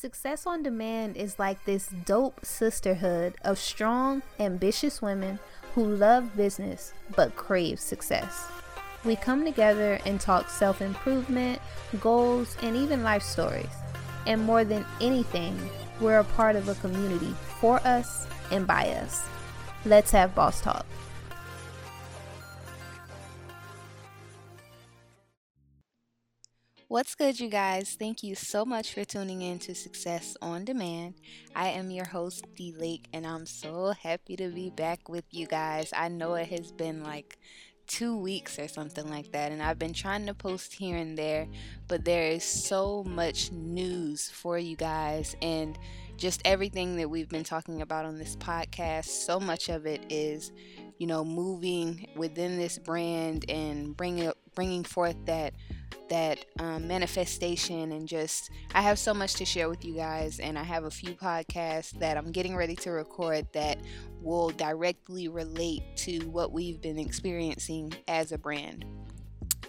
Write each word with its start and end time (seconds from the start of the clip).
Success 0.00 0.46
on 0.46 0.62
Demand 0.62 1.14
is 1.18 1.38
like 1.38 1.62
this 1.66 1.88
dope 2.06 2.42
sisterhood 2.42 3.34
of 3.44 3.58
strong, 3.58 4.22
ambitious 4.38 5.02
women 5.02 5.38
who 5.74 5.84
love 5.84 6.34
business 6.34 6.94
but 7.14 7.36
crave 7.36 7.78
success. 7.78 8.46
We 9.04 9.14
come 9.14 9.44
together 9.44 10.00
and 10.06 10.18
talk 10.18 10.48
self 10.48 10.80
improvement, 10.80 11.60
goals, 12.00 12.56
and 12.62 12.76
even 12.76 13.02
life 13.02 13.22
stories. 13.22 13.68
And 14.26 14.40
more 14.40 14.64
than 14.64 14.86
anything, 15.02 15.60
we're 16.00 16.20
a 16.20 16.24
part 16.24 16.56
of 16.56 16.70
a 16.70 16.76
community 16.76 17.34
for 17.60 17.78
us 17.86 18.26
and 18.50 18.66
by 18.66 18.88
us. 18.88 19.28
Let's 19.84 20.12
have 20.12 20.34
Boss 20.34 20.62
Talk. 20.62 20.86
What's 26.90 27.14
good, 27.14 27.38
you 27.38 27.48
guys? 27.48 27.96
Thank 27.96 28.24
you 28.24 28.34
so 28.34 28.64
much 28.64 28.92
for 28.92 29.04
tuning 29.04 29.42
in 29.42 29.60
to 29.60 29.76
Success 29.76 30.36
on 30.42 30.64
Demand. 30.64 31.14
I 31.54 31.68
am 31.68 31.88
your 31.92 32.06
host, 32.06 32.44
D 32.56 32.74
Lake, 32.76 33.06
and 33.12 33.24
I'm 33.24 33.46
so 33.46 33.92
happy 33.92 34.34
to 34.34 34.48
be 34.48 34.70
back 34.70 35.08
with 35.08 35.22
you 35.30 35.46
guys. 35.46 35.92
I 35.96 36.08
know 36.08 36.34
it 36.34 36.48
has 36.48 36.72
been 36.72 37.04
like 37.04 37.38
two 37.86 38.16
weeks 38.16 38.58
or 38.58 38.66
something 38.66 39.08
like 39.08 39.30
that, 39.30 39.52
and 39.52 39.62
I've 39.62 39.78
been 39.78 39.92
trying 39.92 40.26
to 40.26 40.34
post 40.34 40.74
here 40.74 40.96
and 40.96 41.16
there, 41.16 41.46
but 41.86 42.04
there 42.04 42.24
is 42.24 42.42
so 42.42 43.04
much 43.04 43.52
news 43.52 44.28
for 44.28 44.58
you 44.58 44.74
guys, 44.74 45.36
and 45.40 45.78
just 46.16 46.42
everything 46.44 46.96
that 46.96 47.08
we've 47.08 47.28
been 47.28 47.44
talking 47.44 47.82
about 47.82 48.04
on 48.04 48.18
this 48.18 48.34
podcast. 48.34 49.04
So 49.04 49.38
much 49.38 49.68
of 49.68 49.86
it 49.86 50.04
is, 50.10 50.50
you 50.98 51.06
know, 51.06 51.24
moving 51.24 52.08
within 52.16 52.56
this 52.56 52.78
brand 52.78 53.48
and 53.48 53.96
bringing 53.96 54.32
bringing 54.56 54.82
forth 54.82 55.16
that 55.26 55.54
that 56.08 56.44
um, 56.58 56.86
manifestation 56.86 57.92
and 57.92 58.06
just 58.06 58.50
I 58.74 58.82
have 58.82 58.98
so 58.98 59.14
much 59.14 59.34
to 59.34 59.44
share 59.44 59.68
with 59.68 59.84
you 59.84 59.94
guys 59.94 60.40
and 60.40 60.58
I 60.58 60.64
have 60.64 60.84
a 60.84 60.90
few 60.90 61.14
podcasts 61.14 61.90
that 62.00 62.16
I'm 62.16 62.32
getting 62.32 62.56
ready 62.56 62.76
to 62.76 62.90
record 62.90 63.46
that 63.52 63.78
will 64.20 64.50
directly 64.50 65.28
relate 65.28 65.82
to 65.96 66.18
what 66.28 66.52
we've 66.52 66.80
been 66.80 66.98
experiencing 66.98 67.92
as 68.08 68.32
a 68.32 68.38
brand. 68.38 68.84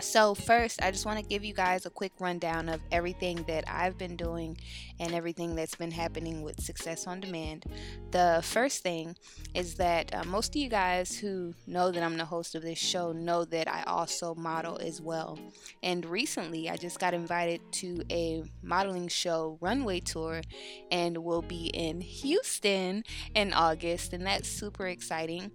So, 0.02 0.34
first, 0.34 0.82
I 0.82 0.90
just 0.90 1.06
want 1.06 1.20
to 1.20 1.26
give 1.26 1.46
you 1.46 1.54
guys 1.54 1.86
a 1.86 1.90
quick 1.92 2.12
rundown 2.20 2.70
of 2.70 2.82
everything 2.92 3.44
that 3.48 3.64
I've 3.68 3.98
been 4.00 4.16
doing 4.16 4.58
and 5.00 5.14
everything 5.14 5.56
that's 5.56 5.76
been 5.76 5.92
happening 5.92 6.42
with 6.42 6.60
Success 6.60 7.06
on 7.06 7.20
Demand. 7.20 7.66
The 8.10 8.42
first 8.44 8.82
thing 8.82 9.16
is 9.54 9.76
that 9.76 10.14
uh, 10.14 10.24
most 10.24 10.56
of 10.56 10.62
you 10.62 10.70
guys 10.70 11.16
who 11.18 11.54
know 11.68 11.92
that 11.92 12.02
I'm 12.02 12.18
the 12.18 12.26
host 12.26 12.56
of 12.56 12.64
this 12.64 12.80
show 12.80 13.12
know 13.12 13.46
that 13.46 13.68
I 13.68 13.84
also 13.84 14.34
model 14.34 14.80
as 14.80 15.00
well. 15.00 15.40
And 15.84 16.04
recently, 16.06 16.68
I 16.68 16.78
just 16.78 17.00
got 17.00 17.14
invited 17.14 17.62
to 17.74 18.04
a 18.10 18.44
modeling 18.64 19.08
show 19.08 19.60
runway 19.62 20.00
tour 20.00 20.42
and 20.90 21.18
will 21.20 21.44
be 21.44 21.68
in 21.68 22.02
Houston 22.02 23.04
in 23.36 23.54
August, 23.54 24.14
and 24.14 24.26
that's 24.26 24.50
super 24.50 24.88
exciting. 24.88 25.52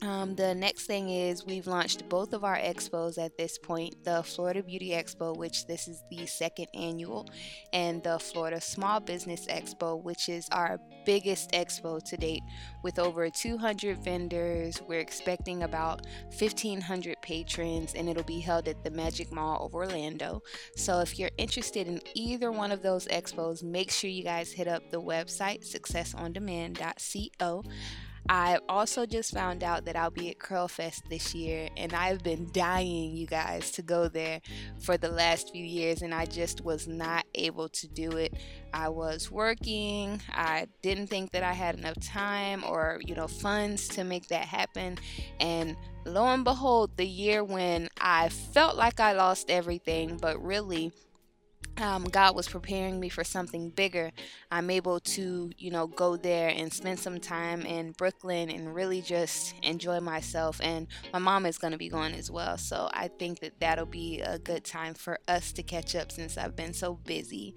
Um, 0.00 0.36
the 0.36 0.54
next 0.54 0.86
thing 0.86 1.10
is 1.10 1.44
we've 1.44 1.66
launched 1.66 2.08
both 2.08 2.32
of 2.32 2.44
our 2.44 2.56
expos 2.56 3.18
at 3.18 3.36
this 3.36 3.58
point 3.58 4.04
the 4.04 4.22
Florida 4.22 4.62
Beauty 4.62 4.90
Expo, 4.90 5.36
which 5.36 5.66
this 5.66 5.88
is 5.88 6.04
the 6.10 6.24
second 6.26 6.68
annual, 6.72 7.28
and 7.72 8.00
the 8.04 8.18
Florida 8.18 8.60
Small 8.60 9.00
Business 9.00 9.46
Expo, 9.46 10.00
which 10.00 10.28
is 10.28 10.48
our 10.52 10.78
biggest 11.04 11.50
expo 11.52 12.02
to 12.04 12.16
date 12.16 12.42
with 12.84 12.98
over 12.98 13.28
200 13.28 13.98
vendors. 14.04 14.80
We're 14.86 15.00
expecting 15.00 15.62
about 15.64 16.06
1,500 16.38 17.16
patrons, 17.20 17.94
and 17.94 18.08
it'll 18.08 18.22
be 18.22 18.40
held 18.40 18.68
at 18.68 18.84
the 18.84 18.90
Magic 18.90 19.32
Mall 19.32 19.66
of 19.66 19.74
Orlando. 19.74 20.42
So 20.76 21.00
if 21.00 21.18
you're 21.18 21.30
interested 21.38 21.88
in 21.88 22.00
either 22.14 22.52
one 22.52 22.70
of 22.70 22.82
those 22.82 23.08
expos, 23.08 23.64
make 23.64 23.90
sure 23.90 24.10
you 24.10 24.22
guys 24.22 24.52
hit 24.52 24.68
up 24.68 24.90
the 24.90 25.00
website 25.00 25.66
successondemand.co. 25.66 27.64
I 28.28 28.58
also 28.68 29.06
just 29.06 29.32
found 29.32 29.62
out 29.62 29.84
that 29.86 29.96
I'll 29.96 30.10
be 30.10 30.30
at 30.30 30.38
Curlfest 30.38 31.08
this 31.08 31.34
year, 31.34 31.68
and 31.76 31.92
I've 31.92 32.22
been 32.22 32.50
dying, 32.52 33.16
you 33.16 33.26
guys, 33.26 33.70
to 33.72 33.82
go 33.82 34.08
there 34.08 34.40
for 34.80 34.96
the 34.96 35.10
last 35.10 35.50
few 35.52 35.64
years, 35.64 36.02
and 36.02 36.14
I 36.14 36.26
just 36.26 36.64
was 36.64 36.86
not 36.86 37.24
able 37.34 37.68
to 37.70 37.88
do 37.88 38.12
it. 38.12 38.34
I 38.72 38.88
was 38.88 39.30
working, 39.30 40.20
I 40.30 40.66
didn't 40.82 41.08
think 41.08 41.30
that 41.32 41.42
I 41.42 41.52
had 41.52 41.78
enough 41.78 42.00
time 42.00 42.64
or, 42.64 43.00
you 43.04 43.14
know, 43.14 43.28
funds 43.28 43.88
to 43.88 44.04
make 44.04 44.28
that 44.28 44.44
happen, 44.44 44.98
and 45.40 45.76
lo 46.04 46.26
and 46.26 46.44
behold, 46.44 46.96
the 46.96 47.06
year 47.06 47.44
when 47.44 47.88
I 48.00 48.28
felt 48.28 48.76
like 48.76 49.00
I 49.00 49.12
lost 49.12 49.50
everything, 49.50 50.18
but 50.20 50.42
really, 50.42 50.92
um, 51.80 52.04
God 52.04 52.34
was 52.34 52.48
preparing 52.48 52.98
me 53.00 53.08
for 53.08 53.24
something 53.24 53.70
bigger. 53.70 54.10
I'm 54.50 54.70
able 54.70 55.00
to, 55.00 55.50
you 55.56 55.70
know, 55.70 55.86
go 55.86 56.16
there 56.16 56.48
and 56.48 56.72
spend 56.72 56.98
some 56.98 57.20
time 57.20 57.62
in 57.62 57.92
Brooklyn 57.92 58.50
and 58.50 58.74
really 58.74 59.02
just 59.02 59.54
enjoy 59.62 60.00
myself. 60.00 60.60
And 60.62 60.86
my 61.12 61.18
mom 61.18 61.46
is 61.46 61.58
going 61.58 61.72
to 61.72 61.78
be 61.78 61.88
going 61.88 62.14
as 62.14 62.30
well. 62.30 62.58
So 62.58 62.88
I 62.92 63.08
think 63.08 63.40
that 63.40 63.60
that'll 63.60 63.86
be 63.86 64.20
a 64.20 64.38
good 64.38 64.64
time 64.64 64.94
for 64.94 65.18
us 65.28 65.52
to 65.52 65.62
catch 65.62 65.94
up 65.94 66.10
since 66.12 66.36
I've 66.36 66.56
been 66.56 66.74
so 66.74 66.94
busy. 66.94 67.54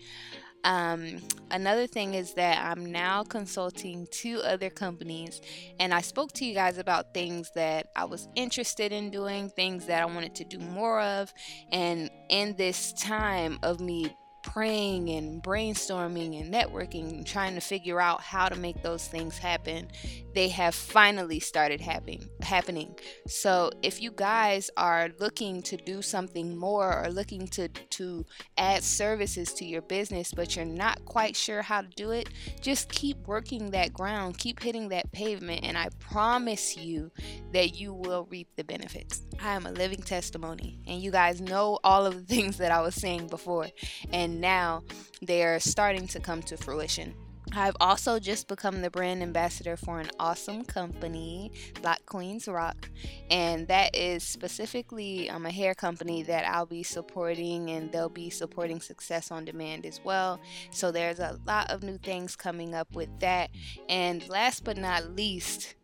Um, 0.64 1.18
another 1.50 1.88
thing 1.88 2.14
is 2.14 2.34
that 2.36 2.64
I'm 2.64 2.92
now 2.92 3.24
consulting 3.24 4.08
two 4.12 4.40
other 4.42 4.70
companies, 4.70 5.42
and 5.80 5.94
I 5.94 6.02
spoke 6.02 6.32
to 6.34 6.46
you 6.46 6.54
guys 6.54 6.78
about 6.78 7.14
things 7.14 7.52
that 7.56 7.88
I 7.96 8.06
was 8.06 8.28
interested 8.36 8.92
in 8.92 9.10
doing, 9.10 9.50
things 9.50 9.86
that 9.88 10.02
I 10.02 10.06
wanted 10.06 10.36
to 10.36 10.44
do 10.44 10.60
more 10.60 11.02
of, 11.02 11.34
and 11.72 12.10
in 12.30 12.56
this 12.58 12.94
time 12.94 13.60
of 13.64 13.80
me 13.80 14.16
praying 14.44 15.10
and 15.10 15.42
brainstorming 15.44 16.40
and 16.40 16.54
networking 16.54 17.10
and 17.10 17.26
trying 17.26 17.56
to 17.56 17.62
figure 17.62 18.02
out 18.02 18.22
how 18.22 18.50
to 18.50 18.56
make 18.56 18.82
those 18.82 19.08
things 19.08 19.38
happen 19.38 19.88
they 20.34 20.50
have 20.50 20.76
finally 20.76 21.40
started 21.40 21.82
happening 21.82 22.28
happening. 22.42 22.96
So 23.28 23.72
if 23.82 24.02
you 24.02 24.12
guys 24.12 24.70
are 24.78 25.10
looking 25.20 25.62
to 25.64 25.78
do 25.78 26.02
something 26.02 26.58
more 26.58 27.04
or 27.04 27.10
looking 27.10 27.48
to 27.48 27.68
to 27.68 28.26
add 28.58 28.84
services 28.84 29.54
to 29.54 29.66
your 29.66 29.82
business 29.82 30.34
but 30.34 30.56
you're 30.56 30.66
not 30.66 31.04
quite 31.06 31.36
sure 31.36 31.62
how 31.62 31.82
to 31.82 31.88
do 31.90 32.12
it 32.12 32.30
just 32.62 32.90
keep 32.90 33.18
working 33.28 33.72
that 33.72 33.94
ground 33.94 34.38
keep 34.38 34.62
hitting 34.62 34.90
that 34.90 35.12
pavement 35.12 35.64
and 35.64 35.78
i 35.78 35.88
promise 36.00 36.78
you 36.78 37.12
that 37.52 37.76
you 37.76 37.94
will 37.94 38.28
reap 38.30 38.48
the 38.56 38.64
benefits. 38.64 39.24
I 39.42 39.54
am 39.56 39.66
a 39.66 39.72
living 39.72 40.02
testimony 40.02 40.80
and 40.88 41.02
you 41.02 41.12
guys 41.12 41.42
know 41.42 41.80
all 41.84 42.06
of 42.06 42.16
the 42.16 42.22
things 42.36 42.58
that 42.58 42.72
i 42.72 42.82
was 42.82 42.96
saying 42.96 43.28
before 43.28 43.68
and 44.12 44.40
now 44.42 44.84
they're 45.22 45.60
starting 45.60 46.08
to 46.08 46.20
come 46.20 46.42
to 46.44 46.58
fruition 46.58 47.14
I've 47.54 47.76
also 47.82 48.18
just 48.18 48.48
become 48.48 48.82
the 48.82 48.90
brand 48.90 49.22
ambassador 49.22 49.76
for 49.76 50.00
an 50.00 50.10
awesome 50.20 50.64
company, 50.64 51.52
Black 51.82 52.06
Queens 52.06 52.48
Rock, 52.48 52.90
and 53.30 53.68
that 53.68 53.96
is 53.96 54.24
specifically 54.24 55.30
um, 55.30 55.46
a 55.46 55.52
hair 55.52 55.76
company 55.76 56.24
that 56.24 56.48
I'll 56.48 56.66
be 56.66 56.84
supporting, 56.84 57.70
and 57.70 57.92
they'll 57.92 58.08
be 58.10 58.30
supporting 58.30 58.80
Success 58.80 59.32
on 59.32 59.44
Demand 59.44 59.86
as 59.86 60.00
well. 60.04 60.40
So 60.72 60.92
there's 60.92 61.20
a 61.20 61.40
lot 61.46 61.70
of 61.72 61.84
new 61.84 61.98
things 61.98 62.38
coming 62.38 62.74
up 62.74 62.96
with 62.96 63.10
that. 63.20 63.50
And 63.90 64.28
last 64.30 64.64
but 64.64 64.78
not 64.78 65.16
least, 65.16 65.76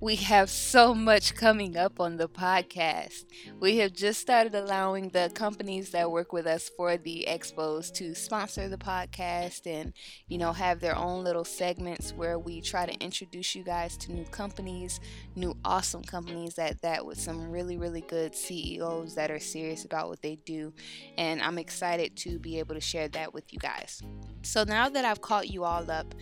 we 0.00 0.14
have 0.14 0.48
so 0.48 0.94
much 0.94 1.34
coming 1.34 1.76
up 1.76 1.98
on 1.98 2.18
the 2.18 2.28
podcast. 2.28 3.24
We 3.58 3.78
have 3.78 3.92
just 3.92 4.20
started 4.20 4.54
allowing 4.54 5.08
the 5.08 5.28
companies 5.34 5.90
that 5.90 6.12
work 6.12 6.32
with 6.32 6.46
us 6.46 6.70
for 6.76 6.96
the 6.96 7.26
expos 7.28 7.92
to 7.94 8.14
sponsor 8.14 8.68
the 8.68 8.76
podcast 8.76 9.66
and, 9.66 9.92
you 10.28 10.38
know, 10.38 10.52
have 10.52 10.78
their 10.78 10.94
own 10.94 11.24
little 11.24 11.44
segments 11.44 12.12
where 12.12 12.38
we 12.38 12.60
try 12.60 12.86
to 12.86 12.94
introduce 13.02 13.56
you 13.56 13.64
guys 13.64 13.96
to 13.96 14.12
new 14.12 14.24
companies, 14.26 15.00
new 15.34 15.56
awesome 15.64 16.04
companies 16.04 16.60
at 16.60 16.80
that 16.82 17.04
with 17.04 17.20
some 17.20 17.50
really, 17.50 17.76
really 17.76 18.02
good 18.02 18.36
CEOs 18.36 19.16
that 19.16 19.32
are 19.32 19.40
serious 19.40 19.84
about 19.84 20.08
what 20.08 20.22
they 20.22 20.36
do. 20.46 20.72
And 21.16 21.42
I'm 21.42 21.58
excited 21.58 22.14
to 22.18 22.38
be 22.38 22.60
able 22.60 22.76
to 22.76 22.80
share 22.80 23.08
that 23.08 23.34
with 23.34 23.52
you 23.52 23.58
guys. 23.58 24.00
So 24.42 24.62
now 24.62 24.88
that 24.88 25.04
I've 25.04 25.20
caught 25.20 25.50
you 25.50 25.64
all 25.64 25.90
up, 25.90 26.14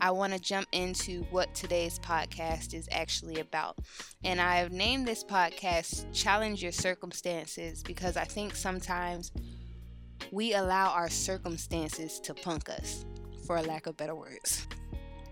I 0.00 0.12
want 0.12 0.32
to 0.32 0.38
jump 0.38 0.68
into 0.70 1.22
what 1.30 1.52
today's 1.54 1.98
podcast 1.98 2.74
is 2.74 2.88
actually 2.92 3.23
about. 3.40 3.78
And 4.22 4.40
I've 4.40 4.72
named 4.72 5.06
this 5.06 5.24
podcast 5.24 6.12
Challenge 6.12 6.62
Your 6.62 6.72
Circumstances 6.72 7.82
because 7.82 8.16
I 8.16 8.24
think 8.24 8.54
sometimes 8.54 9.32
we 10.30 10.54
allow 10.54 10.90
our 10.90 11.10
circumstances 11.10 12.20
to 12.20 12.34
punk 12.34 12.68
us, 12.68 13.04
for 13.46 13.60
lack 13.60 13.86
of 13.86 13.96
better 13.96 14.14
words. 14.14 14.66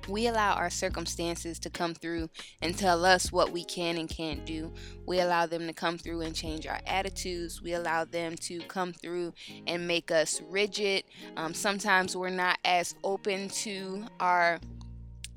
We 0.08 0.26
allow 0.26 0.54
our 0.54 0.70
circumstances 0.70 1.60
to 1.60 1.70
come 1.70 1.94
through 1.94 2.28
and 2.60 2.76
tell 2.76 3.04
us 3.04 3.30
what 3.30 3.52
we 3.52 3.64
can 3.64 3.96
and 3.96 4.08
can't 4.08 4.44
do. 4.44 4.72
We 5.06 5.20
allow 5.20 5.46
them 5.46 5.66
to 5.68 5.72
come 5.72 5.96
through 5.96 6.22
and 6.22 6.34
change 6.34 6.66
our 6.66 6.80
attitudes. 6.86 7.62
We 7.62 7.74
allow 7.74 8.04
them 8.04 8.34
to 8.38 8.58
come 8.62 8.92
through 8.92 9.32
and 9.66 9.86
make 9.86 10.10
us 10.10 10.42
rigid. 10.48 11.04
Um, 11.36 11.54
sometimes 11.54 12.16
we're 12.16 12.30
not 12.30 12.58
as 12.64 12.96
open 13.04 13.48
to 13.50 14.04
our 14.18 14.58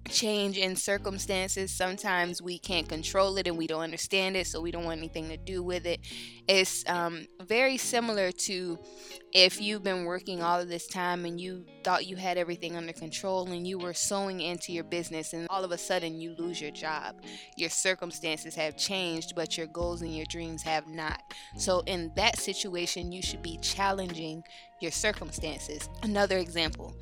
change 0.09 0.57
in 0.57 0.75
circumstances. 0.75 1.71
Sometimes 1.71 2.41
we 2.41 2.59
can't 2.59 2.87
control 2.87 3.37
it 3.37 3.47
and 3.47 3.57
we 3.57 3.67
don't 3.67 3.81
understand 3.81 4.35
it, 4.35 4.47
so 4.47 4.61
we 4.61 4.71
don't 4.71 4.85
want 4.85 4.99
anything 4.99 5.29
to 5.29 5.37
do 5.37 5.63
with 5.63 5.85
it. 5.85 5.99
It's 6.47 6.87
um, 6.87 7.27
very 7.41 7.77
similar 7.77 8.31
to 8.31 8.79
if 9.33 9.59
you've 9.59 9.83
been 9.83 10.05
working 10.05 10.41
all 10.41 10.59
of 10.59 10.69
this 10.69 10.87
time 10.87 11.25
and 11.25 11.41
you 11.41 11.65
thought 11.83 12.07
you 12.07 12.15
had 12.15 12.37
everything 12.37 12.75
under 12.75 12.93
control 12.93 13.49
and 13.49 13.67
you 13.67 13.77
were 13.77 13.93
sowing 13.93 14.41
into 14.41 14.71
your 14.71 14.83
business, 14.83 15.33
and 15.33 15.47
all 15.49 15.63
of 15.63 15.71
a 15.71 15.77
sudden 15.77 16.19
you 16.19 16.35
lose 16.37 16.61
your 16.61 16.71
job. 16.71 17.21
Your 17.57 17.69
circumstances 17.69 18.55
have 18.55 18.77
changed, 18.77 19.33
but 19.35 19.57
your 19.57 19.67
goals 19.67 20.01
and 20.01 20.15
your 20.15 20.25
dreams 20.29 20.63
have 20.63 20.87
not. 20.87 21.21
So, 21.57 21.81
in 21.87 22.11
that 22.15 22.39
situation, 22.39 23.11
you 23.11 23.21
should 23.21 23.41
be 23.41 23.57
challenging 23.61 24.43
your 24.79 24.91
circumstances. 24.91 25.89
Another 26.03 26.37
example 26.37 26.95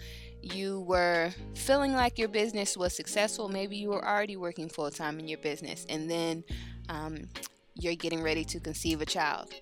you 0.43 0.81
were 0.81 1.31
feeling 1.55 1.93
like 1.93 2.17
your 2.17 2.27
business 2.27 2.75
was 2.75 2.95
successful. 2.95 3.49
Maybe 3.49 3.77
you 3.77 3.89
were 3.89 4.05
already 4.05 4.35
working 4.35 4.69
full 4.69 4.91
time 4.91 5.19
in 5.19 5.27
your 5.27 5.39
business, 5.39 5.85
and 5.89 6.09
then 6.09 6.43
um, 6.89 7.29
you're 7.75 7.95
getting 7.95 8.21
ready 8.21 8.43
to 8.45 8.59
conceive 8.59 9.01
a 9.01 9.05
child. 9.05 9.53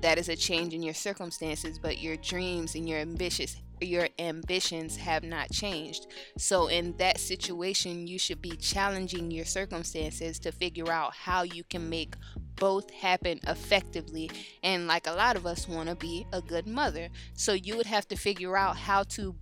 That 0.00 0.18
is 0.18 0.28
a 0.28 0.36
change 0.36 0.74
in 0.74 0.82
your 0.82 0.94
circumstances, 0.94 1.78
but 1.78 1.98
your 1.98 2.16
dreams 2.16 2.74
and 2.74 2.88
your 2.88 2.98
ambitious 2.98 3.56
your 3.80 4.08
ambitions 4.18 4.96
have 4.96 5.24
not 5.24 5.50
changed. 5.50 6.06
So 6.38 6.68
in 6.68 6.96
that 6.98 7.18
situation, 7.18 8.06
you 8.06 8.18
should 8.18 8.40
be 8.40 8.56
challenging 8.56 9.30
your 9.30 9.44
circumstances 9.44 10.38
to 10.40 10.52
figure 10.52 10.90
out 10.90 11.14
how 11.14 11.42
you 11.42 11.64
can 11.64 11.90
make 11.90 12.14
both 12.56 12.90
happen 12.90 13.40
effectively. 13.48 14.30
And 14.62 14.86
like 14.86 15.06
a 15.06 15.12
lot 15.12 15.36
of 15.36 15.46
us 15.46 15.66
want 15.68 15.88
to 15.88 15.96
be 15.96 16.26
a 16.32 16.40
good 16.40 16.66
mother. 16.66 17.08
So 17.34 17.52
you 17.52 17.76
would 17.76 17.86
have 17.86 18.06
to 18.08 18.16
figure 18.16 18.56
out 18.56 18.76
how 18.76 19.02
to 19.04 19.34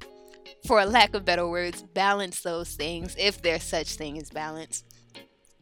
for 0.67 0.81
a 0.81 0.87
lack 0.87 1.15
of 1.15 1.25
better 1.25 1.49
words, 1.49 1.83
balance 1.95 2.43
those 2.43 2.75
things 2.75 3.15
if 3.19 3.43
there's 3.43 3.63
such 3.63 3.95
thing 3.95 4.19
as 4.19 4.31
balance 4.31 4.85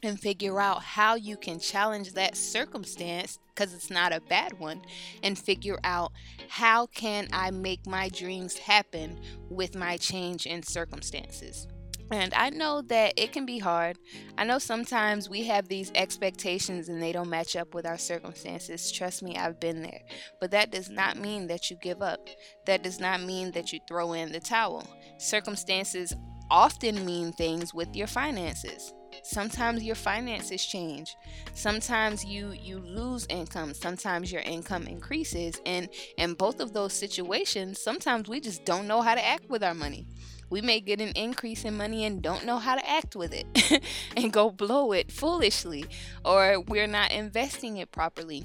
and 0.02 0.20
figure 0.20 0.60
out 0.60 0.82
how 0.82 1.14
you 1.14 1.36
can 1.36 1.58
challenge 1.58 2.12
that 2.12 2.36
circumstance 2.36 3.38
because 3.48 3.74
it's 3.74 3.90
not 3.90 4.12
a 4.12 4.20
bad 4.20 4.58
one 4.58 4.80
and 5.22 5.38
figure 5.38 5.78
out 5.82 6.12
how 6.48 6.86
can 6.86 7.28
I 7.32 7.50
make 7.50 7.86
my 7.86 8.08
dreams 8.08 8.56
happen 8.56 9.18
with 9.50 9.74
my 9.74 9.96
change 9.96 10.46
in 10.46 10.62
circumstances. 10.62 11.66
And 12.10 12.32
I 12.32 12.50
know 12.50 12.80
that 12.82 13.14
it 13.16 13.32
can 13.32 13.44
be 13.44 13.58
hard. 13.58 13.98
I 14.38 14.44
know 14.44 14.58
sometimes 14.58 15.28
we 15.28 15.44
have 15.44 15.68
these 15.68 15.92
expectations 15.94 16.88
and 16.88 17.02
they 17.02 17.12
don't 17.12 17.28
match 17.28 17.54
up 17.54 17.74
with 17.74 17.86
our 17.86 17.98
circumstances. 17.98 18.90
Trust 18.90 19.22
me, 19.22 19.36
I've 19.36 19.60
been 19.60 19.82
there. 19.82 20.00
But 20.40 20.50
that 20.52 20.70
does 20.70 20.88
not 20.88 21.18
mean 21.18 21.48
that 21.48 21.70
you 21.70 21.76
give 21.82 22.00
up. 22.00 22.28
That 22.66 22.82
does 22.82 22.98
not 22.98 23.22
mean 23.22 23.52
that 23.52 23.72
you 23.72 23.80
throw 23.86 24.14
in 24.14 24.32
the 24.32 24.40
towel. 24.40 24.86
Circumstances 25.18 26.14
often 26.50 27.04
mean 27.04 27.32
things 27.32 27.74
with 27.74 27.94
your 27.94 28.06
finances. 28.06 28.94
Sometimes 29.22 29.82
your 29.82 29.94
finances 29.94 30.64
change. 30.64 31.14
Sometimes 31.52 32.24
you 32.24 32.52
you 32.52 32.78
lose 32.78 33.26
income. 33.28 33.74
Sometimes 33.74 34.30
your 34.30 34.42
income 34.42 34.86
increases. 34.86 35.60
And 35.66 35.88
in 36.16 36.34
both 36.34 36.60
of 36.60 36.72
those 36.72 36.92
situations, 36.92 37.80
sometimes 37.82 38.28
we 38.28 38.40
just 38.40 38.64
don't 38.64 38.86
know 38.86 39.02
how 39.02 39.14
to 39.14 39.24
act 39.24 39.48
with 39.50 39.62
our 39.62 39.74
money 39.74 40.06
we 40.50 40.60
may 40.60 40.80
get 40.80 41.00
an 41.00 41.12
increase 41.14 41.64
in 41.64 41.76
money 41.76 42.04
and 42.04 42.22
don't 42.22 42.44
know 42.44 42.58
how 42.58 42.74
to 42.74 42.88
act 42.88 43.16
with 43.16 43.32
it 43.34 43.82
and 44.16 44.32
go 44.32 44.50
blow 44.50 44.92
it 44.92 45.12
foolishly, 45.12 45.84
or 46.24 46.60
we're 46.60 46.86
not 46.86 47.10
investing 47.12 47.76
it 47.78 47.92
properly. 47.92 48.44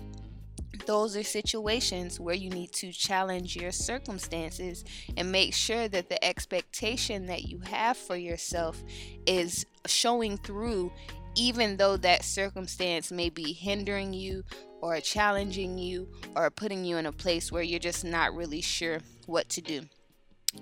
Those 0.85 1.15
are 1.15 1.23
situations 1.23 2.19
where 2.19 2.35
you 2.35 2.49
need 2.49 2.73
to 2.73 2.91
challenge 2.91 3.55
your 3.55 3.71
circumstances 3.71 4.83
and 5.15 5.31
make 5.31 5.53
sure 5.53 5.87
that 5.87 6.09
the 6.09 6.23
expectation 6.23 7.27
that 7.27 7.43
you 7.43 7.59
have 7.59 7.95
for 7.95 8.17
yourself 8.17 8.83
is 9.25 9.65
showing 9.85 10.37
through, 10.37 10.91
even 11.35 11.77
though 11.77 11.95
that 11.97 12.25
circumstance 12.25 13.11
may 13.11 13.29
be 13.29 13.53
hindering 13.53 14.13
you 14.13 14.43
or 14.81 14.99
challenging 14.99 15.77
you 15.77 16.09
or 16.35 16.49
putting 16.49 16.83
you 16.83 16.97
in 16.97 17.05
a 17.05 17.11
place 17.11 17.51
where 17.51 17.63
you're 17.63 17.79
just 17.79 18.03
not 18.03 18.35
really 18.35 18.61
sure 18.61 18.99
what 19.25 19.47
to 19.47 19.61
do. 19.61 19.81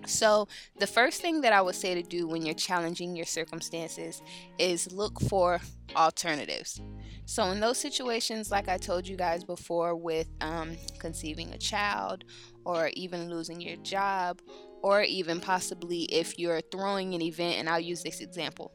So, 0.06 0.48
the 0.80 0.88
first 0.88 1.22
thing 1.22 1.42
that 1.42 1.54
I 1.54 1.62
would 1.62 1.76
say 1.76 1.94
to 1.96 2.02
do 2.02 2.28
when 2.28 2.46
you're 2.46 2.56
challenging 2.56 3.16
your 3.16 3.26
circumstances 3.26 4.22
is 4.58 4.92
look 4.92 5.20
for 5.22 5.60
alternatives. 5.96 6.82
So, 7.26 7.52
in 7.52 7.60
those 7.60 7.78
situations, 7.78 8.52
like 8.52 8.68
I 8.68 8.78
told 8.78 9.08
you 9.08 9.16
guys 9.16 9.44
before, 9.44 9.96
with 9.96 10.28
um, 10.42 10.76
conceiving 11.00 11.52
a 11.52 11.58
child, 11.58 12.24
or 12.66 12.90
even 12.94 13.30
losing 13.30 13.62
your 13.62 13.78
job, 13.78 14.42
or 14.82 15.04
even 15.04 15.40
possibly 15.40 16.04
if 16.06 16.40
you're 16.40 16.62
throwing 16.72 17.14
an 17.14 17.22
event, 17.22 17.58
and 17.58 17.70
I'll 17.70 17.80
use 17.80 18.02
this 18.02 18.22
example. 18.22 18.72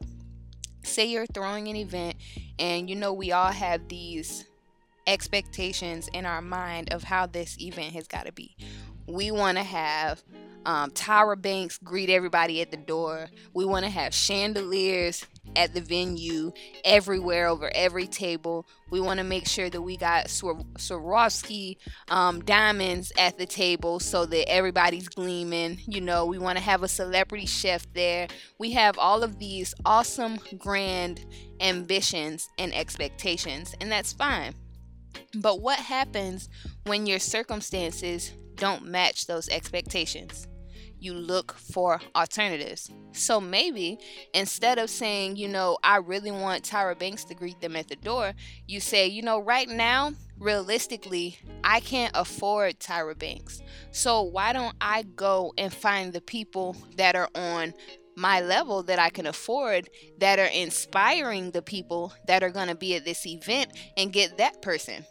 Say 0.83 1.07
you're 1.07 1.25
throwing 1.25 1.67
an 1.67 1.75
event, 1.75 2.15
and 2.57 2.89
you 2.89 2.95
know, 2.95 3.11
we 3.11 3.31
all 3.31 3.51
have 3.51 3.89
these 3.89 4.45
expectations 5.07 6.09
in 6.13 6.25
our 6.25 6.41
mind 6.41 6.93
of 6.93 7.03
how 7.03 7.25
this 7.25 7.59
event 7.59 7.93
has 7.93 8.07
got 8.07 8.25
to 8.25 8.31
be. 8.31 8.55
We 9.07 9.31
want 9.31 9.57
to 9.57 9.63
have 9.63 10.21
um, 10.67 10.91
Tyra 10.91 11.41
Banks 11.41 11.77
greet 11.77 12.09
everybody 12.09 12.61
at 12.61 12.71
the 12.71 12.77
door. 12.77 13.29
We 13.53 13.63
want 13.63 13.85
to 13.85 13.89
have 13.89 14.13
chandeliers 14.13 15.25
at 15.55 15.73
the 15.73 15.79
venue, 15.79 16.51
everywhere, 16.83 17.47
over 17.47 17.71
every 17.73 18.05
table. 18.05 18.67
We 18.89 18.99
want 18.99 19.19
to 19.19 19.23
make 19.23 19.47
sure 19.47 19.69
that 19.69 19.81
we 19.81 19.95
got 19.95 20.25
Swarovski 20.25 21.77
um, 22.09 22.43
diamonds 22.43 23.13
at 23.17 23.37
the 23.37 23.45
table 23.45 24.01
so 24.01 24.25
that 24.25 24.49
everybody's 24.49 25.07
gleaming. 25.07 25.79
You 25.87 26.01
know, 26.01 26.25
we 26.25 26.37
want 26.37 26.57
to 26.57 26.63
have 26.63 26.83
a 26.83 26.89
celebrity 26.89 27.45
chef 27.45 27.87
there. 27.93 28.27
We 28.59 28.73
have 28.73 28.97
all 28.97 29.23
of 29.23 29.39
these 29.39 29.73
awesome, 29.85 30.37
grand 30.57 31.25
ambitions 31.61 32.49
and 32.57 32.75
expectations, 32.75 33.73
and 33.79 33.89
that's 33.89 34.11
fine. 34.11 34.53
But 35.33 35.61
what 35.61 35.79
happens 35.79 36.49
when 36.85 37.05
your 37.05 37.19
circumstances 37.19 38.33
don't 38.55 38.85
match 38.85 39.27
those 39.27 39.47
expectations? 39.47 40.45
You 40.99 41.13
look 41.13 41.53
for 41.53 41.99
alternatives. 42.15 42.91
So 43.11 43.39
maybe 43.39 43.99
instead 44.33 44.79
of 44.79 44.89
saying, 44.89 45.35
you 45.35 45.47
know, 45.47 45.77
I 45.83 45.97
really 45.97 46.31
want 46.31 46.63
Tyra 46.63 46.97
Banks 46.97 47.23
to 47.25 47.35
greet 47.35 47.59
them 47.61 47.75
at 47.75 47.87
the 47.87 47.95
door, 47.95 48.33
you 48.67 48.79
say, 48.79 49.07
you 49.07 49.21
know, 49.21 49.39
right 49.39 49.69
now, 49.69 50.13
realistically, 50.39 51.37
I 51.63 51.79
can't 51.79 52.11
afford 52.15 52.79
Tyra 52.79 53.17
Banks. 53.17 53.61
So 53.91 54.23
why 54.23 54.53
don't 54.53 54.75
I 54.81 55.03
go 55.03 55.53
and 55.57 55.73
find 55.73 56.13
the 56.13 56.21
people 56.21 56.75
that 56.97 57.15
are 57.15 57.29
on 57.35 57.73
my 58.15 58.41
level 58.41 58.81
that 58.83 58.97
I 58.97 59.09
can 59.09 59.27
afford 59.27 59.89
that 60.17 60.39
are 60.39 60.45
inspiring 60.45 61.51
the 61.51 61.61
people 61.61 62.13
that 62.25 62.41
are 62.41 62.49
going 62.49 62.67
to 62.67 62.75
be 62.75 62.95
at 62.95 63.05
this 63.05 63.27
event 63.27 63.71
and 63.95 64.11
get 64.11 64.37
that 64.37 64.61
person. 64.63 65.05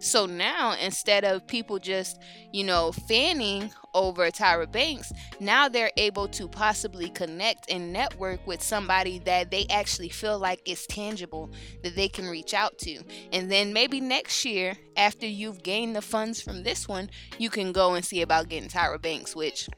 So 0.00 0.26
now, 0.26 0.74
instead 0.82 1.24
of 1.24 1.46
people 1.46 1.78
just, 1.78 2.20
you 2.52 2.64
know, 2.64 2.90
fanning 2.90 3.70
over 3.94 4.30
Tyra 4.30 4.70
Banks, 4.70 5.12
now 5.40 5.68
they're 5.68 5.92
able 5.96 6.28
to 6.28 6.48
possibly 6.48 7.08
connect 7.10 7.70
and 7.70 7.92
network 7.92 8.46
with 8.46 8.62
somebody 8.62 9.20
that 9.20 9.50
they 9.50 9.66
actually 9.70 10.08
feel 10.08 10.38
like 10.38 10.68
is 10.68 10.86
tangible 10.86 11.50
that 11.82 11.96
they 11.96 12.08
can 12.08 12.26
reach 12.26 12.52
out 12.52 12.78
to. 12.78 12.98
And 13.32 13.50
then 13.50 13.72
maybe 13.72 14.00
next 14.00 14.44
year, 14.44 14.76
after 14.96 15.26
you've 15.26 15.62
gained 15.62 15.96
the 15.96 16.02
funds 16.02 16.40
from 16.40 16.62
this 16.62 16.88
one, 16.88 17.10
you 17.38 17.50
can 17.50 17.72
go 17.72 17.94
and 17.94 18.04
see 18.04 18.22
about 18.22 18.48
getting 18.48 18.68
Tyra 18.68 19.00
Banks, 19.00 19.34
which 19.34 19.68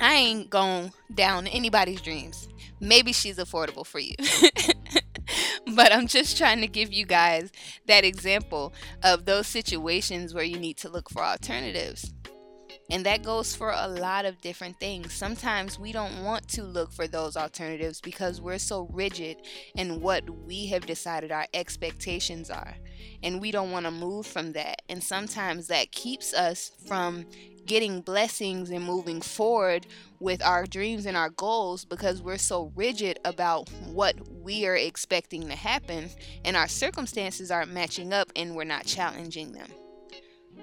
I 0.00 0.14
ain't 0.14 0.50
going 0.50 0.92
down 1.14 1.46
anybody's 1.46 2.00
dreams. 2.00 2.48
Maybe 2.80 3.12
she's 3.12 3.38
affordable 3.38 3.86
for 3.86 4.00
you. 4.00 4.14
but 5.74 5.92
I'm 5.92 6.06
just 6.06 6.36
trying 6.36 6.60
to 6.60 6.66
give 6.66 6.92
you 6.92 7.06
guys 7.06 7.50
that 7.86 8.04
example 8.04 8.72
of 9.02 9.24
those 9.24 9.46
situations 9.46 10.34
where 10.34 10.44
you 10.44 10.58
need 10.58 10.76
to 10.78 10.88
look 10.88 11.08
for 11.10 11.22
alternatives. 11.22 12.12
And 12.90 13.06
that 13.06 13.22
goes 13.22 13.54
for 13.56 13.72
a 13.74 13.88
lot 13.88 14.26
of 14.26 14.40
different 14.42 14.78
things. 14.78 15.14
Sometimes 15.14 15.78
we 15.78 15.90
don't 15.90 16.22
want 16.22 16.48
to 16.48 16.62
look 16.62 16.92
for 16.92 17.06
those 17.06 17.36
alternatives 17.36 18.00
because 18.00 18.40
we're 18.40 18.58
so 18.58 18.88
rigid 18.92 19.38
in 19.74 20.00
what 20.00 20.28
we 20.28 20.66
have 20.66 20.84
decided 20.84 21.32
our 21.32 21.46
expectations 21.54 22.50
are. 22.50 22.74
And 23.22 23.40
we 23.40 23.50
don't 23.50 23.70
want 23.70 23.86
to 23.86 23.90
move 23.90 24.26
from 24.26 24.52
that. 24.52 24.82
And 24.88 25.02
sometimes 25.02 25.68
that 25.68 25.92
keeps 25.92 26.34
us 26.34 26.72
from 26.86 27.24
getting 27.66 28.02
blessings 28.02 28.68
and 28.68 28.84
moving 28.84 29.22
forward 29.22 29.86
with 30.20 30.44
our 30.44 30.66
dreams 30.66 31.06
and 31.06 31.16
our 31.16 31.30
goals 31.30 31.86
because 31.86 32.20
we're 32.20 32.36
so 32.36 32.70
rigid 32.76 33.18
about 33.24 33.70
what 33.86 34.14
we 34.28 34.66
are 34.66 34.76
expecting 34.76 35.48
to 35.48 35.56
happen 35.56 36.10
and 36.44 36.56
our 36.56 36.68
circumstances 36.68 37.50
aren't 37.50 37.72
matching 37.72 38.12
up 38.12 38.30
and 38.36 38.54
we're 38.54 38.64
not 38.64 38.84
challenging 38.84 39.52
them. 39.52 39.68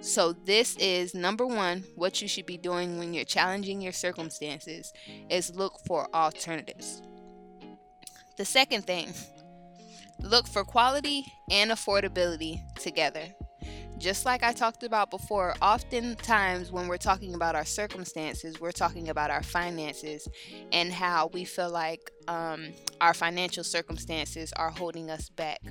So, 0.02 0.34
this 0.34 0.76
is 0.78 1.14
number 1.14 1.46
one 1.46 1.84
what 1.96 2.24
you 2.24 2.28
should 2.28 2.48
be 2.48 2.58
doing 2.58 2.98
when 2.98 3.14
you're 3.14 3.24
challenging 3.24 3.82
your 3.82 3.92
circumstances 3.92 4.92
is 5.30 5.56
look 5.56 5.80
for 5.86 6.08
alternatives. 6.16 7.04
The 8.38 8.46
second 8.46 8.88
thing, 8.88 9.14
look 10.20 10.48
for 10.48 10.64
quality 10.64 11.32
and 11.52 11.70
affordability 11.70 12.62
together. 12.80 13.26
Just 14.02 14.26
like 14.26 14.42
I 14.42 14.52
talked 14.52 14.84
about 14.84 15.12
before, 15.12 15.54
oftentimes 15.62 16.72
when 16.72 16.88
we're 16.88 16.98
talking 16.98 17.36
about 17.36 17.54
our 17.54 17.66
circumstances, 17.66 18.60
we're 18.60 18.72
talking 18.72 19.10
about 19.10 19.30
our 19.30 19.44
finances 19.44 20.28
and 20.72 20.92
how 20.92 21.30
we 21.34 21.46
feel 21.46 21.70
like 21.70 22.12
um, 22.28 22.70
our 23.00 23.14
financial 23.14 23.64
circumstances 23.64 24.52
are 24.58 24.72
holding 24.72 25.12
us 25.12 25.30
back, 25.30 25.62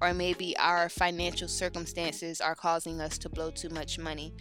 or 0.00 0.12
maybe 0.12 0.56
our 0.58 0.88
financial 0.88 1.46
circumstances 1.46 2.40
are 2.40 2.56
causing 2.56 3.00
us 3.00 3.18
to 3.18 3.28
blow 3.28 3.50
too 3.52 3.68
much 3.68 3.98
money 3.98 4.34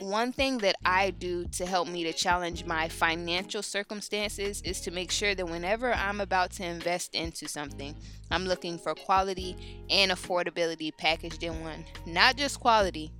one 0.00 0.32
thing 0.32 0.58
that 0.58 0.76
I 0.84 1.10
do 1.10 1.46
to 1.52 1.66
help 1.66 1.88
me 1.88 2.04
to 2.04 2.12
challenge 2.12 2.64
my 2.64 2.88
financial 2.88 3.62
circumstances 3.62 4.60
is 4.62 4.80
to 4.82 4.90
make 4.90 5.10
sure 5.10 5.34
that 5.34 5.48
whenever 5.48 5.92
I'm 5.92 6.20
about 6.20 6.50
to 6.52 6.64
invest 6.64 7.14
into 7.14 7.48
something, 7.48 7.96
I'm 8.30 8.46
looking 8.46 8.78
for 8.78 8.94
quality 8.94 9.84
and 9.90 10.10
affordability 10.10 10.96
packaged 10.96 11.42
in 11.42 11.60
one. 11.62 11.84
Not 12.06 12.36
just 12.36 12.60
quality, 12.60 13.12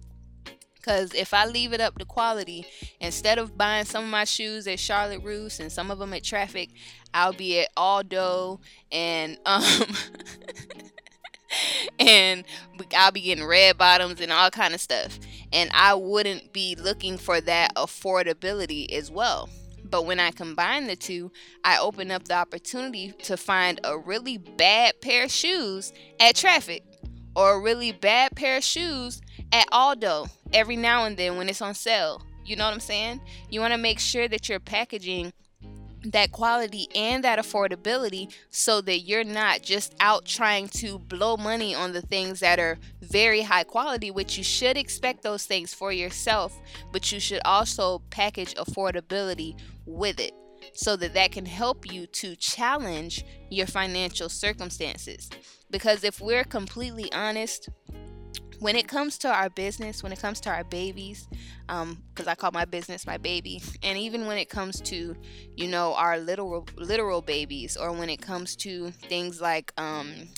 because 0.77 1.15
if 1.15 1.33
I 1.33 1.47
leave 1.47 1.73
it 1.73 1.81
up 1.81 1.99
to 1.99 2.05
quality, 2.05 2.67
instead 3.01 3.39
of 3.39 3.57
buying 3.57 3.85
some 3.87 4.05
of 4.05 4.11
my 4.11 4.25
shoes 4.25 4.67
at 4.67 4.79
Charlotte 4.79 5.23
Russe 5.25 5.61
and 5.61 5.73
some 5.73 5.91
of 5.91 5.99
them 5.99 6.13
at 6.13 6.25
Traffic, 6.25 6.71
I'll 7.15 7.33
be 7.33 7.61
at 7.61 7.69
Aldo 7.77 8.61
and 8.93 9.39
um 9.47 9.63
and 11.99 12.45
I'll 12.97 13.13
be 13.13 13.21
getting 13.23 13.45
red 13.45 13.79
bottoms 13.79 14.21
and 14.21 14.33
all 14.33 14.51
kind 14.51 14.75
of 14.75 14.81
stuff. 14.81 15.19
And 15.55 15.71
I 15.73 15.95
wouldn't 15.95 16.53
be 16.53 16.75
looking 16.75 17.17
for 17.17 17.41
that 17.41 17.75
affordability 17.77 18.93
as 18.93 19.11
well. 19.11 19.49
But 19.85 20.05
when 20.05 20.19
I 20.19 20.33
combine 20.33 20.89
the 20.89 20.97
two, 20.97 21.31
I 21.63 21.79
open 21.79 22.11
up 22.11 22.25
the 22.25 22.35
opportunity 22.35 23.13
to 23.23 23.37
find 23.37 23.81
a 23.85 23.97
really 23.97 24.37
bad 24.37 25.01
pair 25.01 25.25
of 25.25 25.31
shoes 25.31 25.93
at 26.19 26.35
traffic 26.35 26.83
or 27.37 27.55
a 27.55 27.61
really 27.61 27.93
bad 27.93 28.35
pair 28.35 28.57
of 28.57 28.65
shoes 28.65 29.23
at 29.53 29.67
Aldo 29.71 30.27
every 30.53 30.77
now 30.77 31.05
and 31.05 31.17
then 31.17 31.37
when 31.37 31.49
it's 31.49 31.63
on 31.63 31.75
sale. 31.75 32.21
You 32.45 32.57
know 32.57 32.65
what 32.65 32.75
I'm 32.75 32.81
saying? 32.81 33.21
You 33.49 33.61
want 33.61 33.73
to 33.73 33.79
make 33.79 34.01
sure 34.01 34.27
that 34.29 34.49
you're 34.49 34.61
packaging 34.61 35.33
that 36.07 36.33
quality 36.33 36.89
and 36.95 37.25
that 37.25 37.39
affordability 37.39 38.33
so 38.51 38.81
that 38.83 39.01
you're 39.01 39.25
not 39.25 39.63
just 39.63 39.95
out 40.01 40.25
trying 40.25 40.69
to 40.69 40.99
blow 40.99 41.37
money 41.37 41.75
on 41.75 41.93
the 41.93 42.03
things 42.03 42.41
that 42.41 42.59
are 42.59 42.79
very 43.01 43.43
high 43.43 43.65
quality, 43.65 44.11
which 44.11 44.37
you 44.37 44.45
should 44.45 44.77
expect 44.77 45.23
those 45.23 45.47
things 45.47 45.73
for 45.73 45.93
yourself, 45.93 46.59
but 46.93 47.11
you 47.11 47.21
should 47.21 47.41
also 47.45 48.01
package 48.11 48.55
affordability 48.55 49.59
with 49.87 50.21
it 50.21 50.33
so 50.73 50.97
that 50.97 51.15
that 51.15 51.33
can 51.33 51.47
help 51.47 51.91
you 51.93 52.07
to 52.07 52.35
challenge 52.37 53.25
your 53.51 53.67
financial 53.67 54.29
circumstances. 54.29 55.31
Because 55.71 56.05
if 56.05 56.21
we're 56.21 56.45
completely 56.45 57.13
honest, 57.13 57.69
when 58.61 58.77
it 58.77 58.89
comes 58.89 59.19
to 59.19 59.29
our 59.29 59.51
business, 59.51 60.03
when 60.03 60.13
it 60.13 60.21
comes 60.21 60.41
to 60.41 60.51
our 60.51 60.65
babies, 60.65 61.29
because 61.67 61.83
um, 61.83 62.29
I 62.29 62.35
call 62.35 62.51
my 62.53 62.65
business 62.65 63.07
my 63.07 63.19
baby, 63.19 63.63
and 63.83 63.99
even 63.99 64.27
when 64.27 64.39
it 64.39 64.49
comes 64.49 64.81
to, 64.83 65.17
you 65.57 65.69
know, 65.69 65.95
our 65.95 66.19
literal 66.19 66.67
literal 66.77 67.23
babies, 67.23 67.77
or 67.77 67.93
when 67.93 68.09
it 68.09 68.21
comes 68.21 68.57
to 68.57 68.91
things 68.91 69.41
like 69.41 69.73
um, 69.79 70.29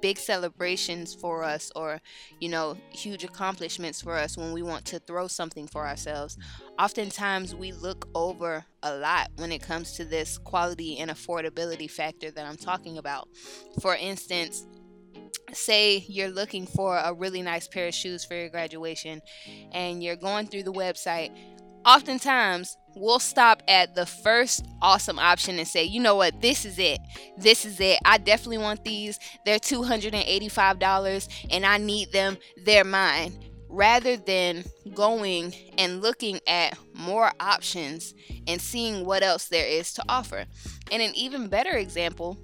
big 0.00 0.18
celebrations 0.18 1.14
for 1.14 1.44
us, 1.44 1.70
or 1.76 2.00
you 2.40 2.48
know, 2.48 2.76
huge 2.90 3.24
accomplishments 3.24 4.00
for 4.00 4.16
us 4.16 4.36
when 4.36 4.52
we 4.52 4.62
want 4.62 4.84
to 4.86 4.98
throw 5.00 5.26
something 5.26 5.66
for 5.66 5.86
ourselves, 5.86 6.38
oftentimes 6.78 7.54
we 7.54 7.72
look 7.72 8.08
over 8.14 8.64
a 8.82 8.96
lot 8.96 9.30
when 9.36 9.52
it 9.52 9.62
comes 9.62 9.92
to 9.92 10.04
this 10.04 10.38
quality 10.38 10.98
and 10.98 11.10
affordability 11.10 11.90
factor 11.90 12.30
that 12.30 12.46
I'm 12.46 12.56
talking 12.56 12.98
about. 12.98 13.28
For 13.80 13.94
instance 13.96 14.66
say 15.52 16.04
you're 16.08 16.30
looking 16.30 16.66
for 16.66 16.96
a 16.96 17.12
really 17.12 17.42
nice 17.42 17.68
pair 17.68 17.88
of 17.88 17.94
shoes 17.94 18.24
for 18.24 18.34
your 18.34 18.48
graduation 18.48 19.20
and 19.72 20.02
you're 20.02 20.16
going 20.16 20.46
through 20.46 20.62
the 20.62 20.72
website, 20.72 21.30
oftentimes 21.84 22.76
we'll 22.94 23.18
stop 23.18 23.62
at 23.68 23.94
the 23.94 24.06
first 24.06 24.64
awesome 24.80 25.18
option 25.18 25.58
and 25.58 25.66
say, 25.66 25.84
you 25.84 26.00
know 26.00 26.16
what, 26.16 26.40
this 26.40 26.64
is 26.64 26.78
it. 26.78 26.98
This 27.38 27.64
is 27.64 27.80
it. 27.80 27.98
I 28.04 28.18
definitely 28.18 28.58
want 28.58 28.84
these. 28.84 29.18
They're 29.44 29.58
$285 29.58 31.46
and 31.50 31.66
I 31.66 31.78
need 31.78 32.12
them. 32.12 32.38
They're 32.64 32.84
mine. 32.84 33.38
Rather 33.74 34.18
than 34.18 34.64
going 34.94 35.54
and 35.78 36.02
looking 36.02 36.40
at 36.46 36.76
more 36.92 37.32
options 37.40 38.12
and 38.46 38.60
seeing 38.60 39.06
what 39.06 39.22
else 39.22 39.46
there 39.46 39.66
is 39.66 39.94
to 39.94 40.04
offer. 40.10 40.44
And 40.90 41.00
an 41.00 41.14
even 41.14 41.48
better 41.48 41.72
example 41.78 42.38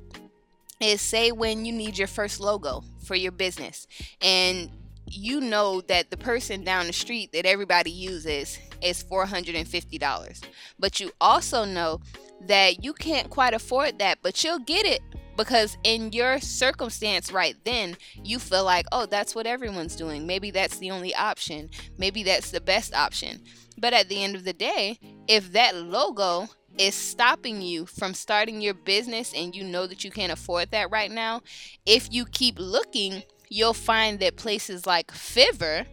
is 0.80 1.00
say 1.00 1.32
when 1.32 1.64
you 1.64 1.72
need 1.72 1.98
your 1.98 2.08
first 2.08 2.40
logo 2.40 2.84
for 3.04 3.14
your 3.14 3.32
business 3.32 3.86
and 4.20 4.70
you 5.06 5.40
know 5.40 5.80
that 5.82 6.10
the 6.10 6.16
person 6.16 6.64
down 6.64 6.86
the 6.86 6.92
street 6.92 7.32
that 7.32 7.46
everybody 7.46 7.90
uses 7.90 8.58
is 8.82 9.02
$450 9.04 10.44
but 10.78 11.00
you 11.00 11.10
also 11.20 11.64
know 11.64 12.00
that 12.46 12.84
you 12.84 12.92
can't 12.92 13.30
quite 13.30 13.54
afford 13.54 13.98
that 13.98 14.18
but 14.22 14.44
you'll 14.44 14.60
get 14.60 14.86
it 14.86 15.00
because 15.38 15.78
in 15.84 16.12
your 16.12 16.40
circumstance 16.40 17.32
right 17.32 17.56
then 17.64 17.96
you 18.22 18.38
feel 18.38 18.64
like 18.64 18.84
oh 18.92 19.06
that's 19.06 19.34
what 19.34 19.46
everyone's 19.46 19.96
doing. 19.96 20.26
Maybe 20.26 20.50
that's 20.50 20.78
the 20.78 20.90
only 20.90 21.14
option. 21.14 21.70
Maybe 21.96 22.24
that's 22.24 22.50
the 22.50 22.60
best 22.60 22.92
option. 22.92 23.42
But 23.78 23.94
at 23.94 24.08
the 24.08 24.22
end 24.22 24.34
of 24.34 24.44
the 24.44 24.52
day 24.52 24.98
if 25.28 25.52
that 25.52 25.76
logo 25.76 26.48
is 26.78 26.94
stopping 26.94 27.60
you 27.60 27.86
from 27.86 28.14
starting 28.14 28.60
your 28.60 28.74
business 28.74 29.32
and 29.34 29.54
you 29.54 29.64
know 29.64 29.86
that 29.86 30.04
you 30.04 30.10
can't 30.10 30.32
afford 30.32 30.70
that 30.70 30.90
right 30.90 31.10
now, 31.10 31.42
if 31.84 32.12
you 32.12 32.24
keep 32.24 32.58
looking, 32.58 33.22
you'll 33.48 33.74
find 33.74 34.20
that 34.20 34.36
places 34.36 34.86
like 34.86 35.08
Fiverr 35.08 35.86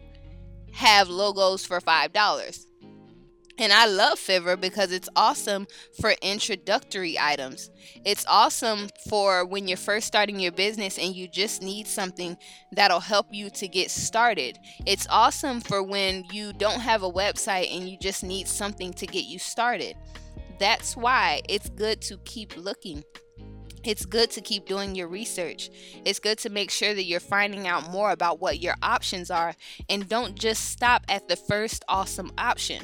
have 0.72 1.08
logos 1.08 1.64
for 1.64 1.80
$5. 1.80 2.66
And 3.58 3.72
I 3.72 3.86
love 3.86 4.18
Fiverr 4.18 4.60
because 4.60 4.92
it's 4.92 5.08
awesome 5.16 5.66
for 5.98 6.14
introductory 6.20 7.18
items. 7.18 7.70
It's 8.04 8.26
awesome 8.28 8.90
for 9.08 9.46
when 9.46 9.66
you're 9.66 9.78
first 9.78 10.06
starting 10.06 10.38
your 10.38 10.52
business 10.52 10.98
and 10.98 11.16
you 11.16 11.26
just 11.26 11.62
need 11.62 11.86
something 11.86 12.36
that'll 12.72 13.00
help 13.00 13.28
you 13.30 13.48
to 13.50 13.66
get 13.66 13.90
started. 13.90 14.58
It's 14.84 15.06
awesome 15.08 15.60
for 15.60 15.82
when 15.82 16.24
you 16.30 16.52
don't 16.52 16.80
have 16.80 17.02
a 17.02 17.10
website 17.10 17.74
and 17.74 17.88
you 17.88 17.96
just 17.98 18.22
need 18.22 18.46
something 18.46 18.92
to 18.92 19.06
get 19.06 19.24
you 19.24 19.38
started. 19.38 19.96
That's 20.58 20.96
why 20.96 21.42
it's 21.48 21.68
good 21.70 22.00
to 22.02 22.18
keep 22.18 22.56
looking. 22.56 23.04
It's 23.84 24.04
good 24.04 24.30
to 24.32 24.40
keep 24.40 24.66
doing 24.66 24.94
your 24.94 25.06
research. 25.06 25.70
It's 26.04 26.18
good 26.18 26.38
to 26.38 26.50
make 26.50 26.70
sure 26.70 26.92
that 26.92 27.04
you're 27.04 27.20
finding 27.20 27.68
out 27.68 27.90
more 27.90 28.10
about 28.10 28.40
what 28.40 28.60
your 28.60 28.74
options 28.82 29.30
are 29.30 29.54
and 29.88 30.08
don't 30.08 30.36
just 30.36 30.70
stop 30.70 31.04
at 31.08 31.28
the 31.28 31.36
first 31.36 31.84
awesome 31.88 32.32
option. 32.36 32.82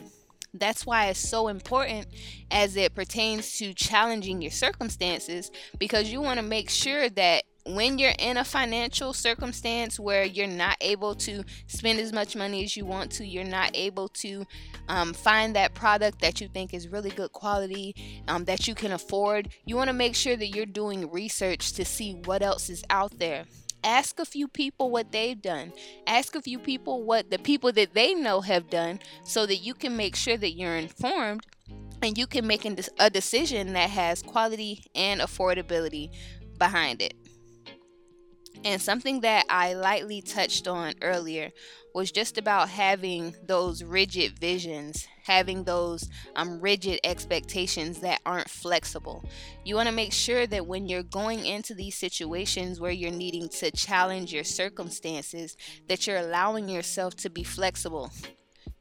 That's 0.55 0.85
why 0.85 1.07
it's 1.07 1.19
so 1.19 1.49
important 1.49 2.07
as 2.51 2.77
it 2.77 2.95
pertains 2.95 3.57
to 3.59 3.73
challenging 3.73 4.43
your 4.43 4.51
circumstances 4.51 5.51
because 5.79 6.13
you 6.13 6.21
want 6.21 6.39
to 6.39 6.47
make 6.47 6.69
sure 6.69 7.09
that 7.09 7.45
when 7.65 7.99
you're 7.99 8.15
in 8.19 8.37
a 8.37 8.45
financial 8.45 9.13
circumstance 9.13 9.99
where 10.01 10.25
you're 10.25 10.47
not 10.47 10.77
able 10.81 11.15
to 11.15 11.45
spend 11.67 12.01
as 12.01 12.13
much 12.13 12.35
money 12.35 12.65
as 12.65 12.77
you 12.77 12.85
want 12.85 13.11
to, 13.13 13.27
you're 13.27 13.45
not 13.45 13.71
able 13.75 14.09
to 14.09 14.45
um, 14.89 15.13
find 15.13 15.55
that 15.55 15.75
product 15.75 16.21
that 16.21 16.41
you 16.41 16.49
think 16.49 16.75
is 16.75 16.89
really 16.89 17.11
good 17.11 17.33
quality, 17.33 17.95
um, 18.29 18.45
that 18.45 18.67
you 18.67 18.75
can 18.75 18.93
afford, 18.93 19.49
you 19.65 19.77
want 19.77 19.89
to 19.89 19.95
make 19.95 20.15
sure 20.15 20.37
that 20.37 20.49
you're 20.49 20.67
doing 20.67 21.11
research 21.11 21.73
to 21.75 21.85
see 21.85 22.15
what 22.25 22.43
else 22.43 22.69
is 22.69 22.83
out 22.91 23.19
there. 23.19 23.45
Ask 23.85 24.21
a 24.21 24.25
few 24.25 24.47
people 24.47 24.91
what 24.91 25.11
they've 25.11 25.41
done. 25.41 25.73
Ask 26.07 26.37
a 26.37 26.43
few 26.43 26.59
people 26.59 27.03
what 27.03 27.31
the 27.31 27.39
people 27.39 27.73
that 27.73 27.95
they 27.95 28.15
know 28.15 28.41
have 28.41 28.71
done 28.71 29.01
so 29.25 29.45
that 29.47 29.57
you 29.57 29.75
can 29.75 29.97
make 29.97 30.15
sure 30.15 30.37
that 30.37 30.53
you're 30.53 30.77
informed 30.77 31.47
and 32.01 32.17
you 32.17 32.27
can 32.27 32.47
make 32.47 32.65
a 32.65 33.11
decision 33.11 33.73
that 33.73 33.91
has 33.91 34.23
quality 34.23 34.85
and 34.95 35.21
affordability 35.21 36.11
behind 36.59 37.03
it. 37.03 37.15
And 38.65 38.81
something 38.81 39.21
that 39.21 39.45
I 39.49 39.75
lightly 39.75 40.23
touched 40.23 40.69
on 40.69 40.95
earlier 41.03 41.51
was 41.95 42.11
just 42.11 42.39
about 42.39 42.69
having 42.69 43.35
those 43.45 43.83
rigid 43.83 44.39
visions, 44.39 45.07
having 45.25 45.65
those 45.65 46.09
um, 46.37 46.61
rigid 46.61 47.01
expectations 47.05 48.01
that 48.01 48.21
aren't 48.25 48.49
flexible. 48.49 49.25
You 49.65 49.75
want 49.75 49.89
to 49.89 49.95
make 49.95 50.13
sure 50.13 50.47
that 50.47 50.67
when 50.67 50.87
you're 50.87 51.03
going 51.03 51.45
into 51.45 51.75
these 51.75 51.97
situations 51.97 52.81
where 52.81 52.93
you're 52.93 53.11
needing 53.11 53.49
to 53.49 53.71
challenge 53.73 54.33
your 54.33 54.45
circumstances, 54.45 55.57
that 55.89 56.07
you're 56.07 56.19
allowing 56.19 56.69
yourself 56.69 57.17
to 57.17 57.31
be 57.31 57.43
flexible 57.43 58.11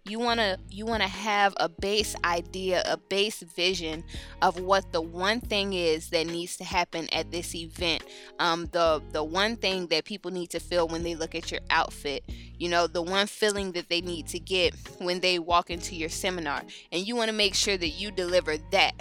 you 0.06 0.20
want 0.20 0.40
to 0.40 0.58
you 0.70 0.86
want 0.86 1.04
to 1.04 1.08
have 1.08 1.54
a 1.58 1.70
base 1.70 2.16
idea 2.24 2.82
a 2.86 2.98
base 2.98 3.42
vision 3.42 4.04
of 4.42 4.60
what 4.60 4.92
the 4.92 5.02
one 5.02 5.40
thing 5.40 5.74
is 5.74 6.10
that 6.10 6.26
needs 6.26 6.58
to 6.58 6.64
happen 6.64 7.08
at 7.14 7.32
this 7.32 7.54
event. 7.54 8.04
Um, 8.40 8.68
the 8.72 9.02
the 9.12 9.24
one 9.24 9.56
thing 9.58 9.88
that 9.88 10.06
people 10.06 10.32
need 10.32 10.50
to 10.52 10.60
feel 10.60 10.88
when 10.88 11.04
they 11.04 11.16
look 11.16 11.36
at 11.36 11.52
your 11.52 11.62
outfit. 11.70 12.24
You 12.58 12.70
know 12.70 12.88
the 12.88 13.02
one 13.02 13.28
feeling 13.28 13.74
that 13.74 13.90
they 13.90 14.02
need 14.02 14.28
to 14.30 14.40
get 14.40 14.74
when 14.98 15.20
they 15.20 15.38
walk 15.38 15.70
into 15.70 15.96
your 15.96 16.10
seminar. 16.10 16.64
And 16.92 17.08
you 17.08 17.16
want 17.16 17.30
to 17.30 17.36
make 17.36 17.54
sure 17.54 17.78
that 17.78 17.90
you 17.90 18.12
deliver 18.12 18.58
that. 18.72 18.94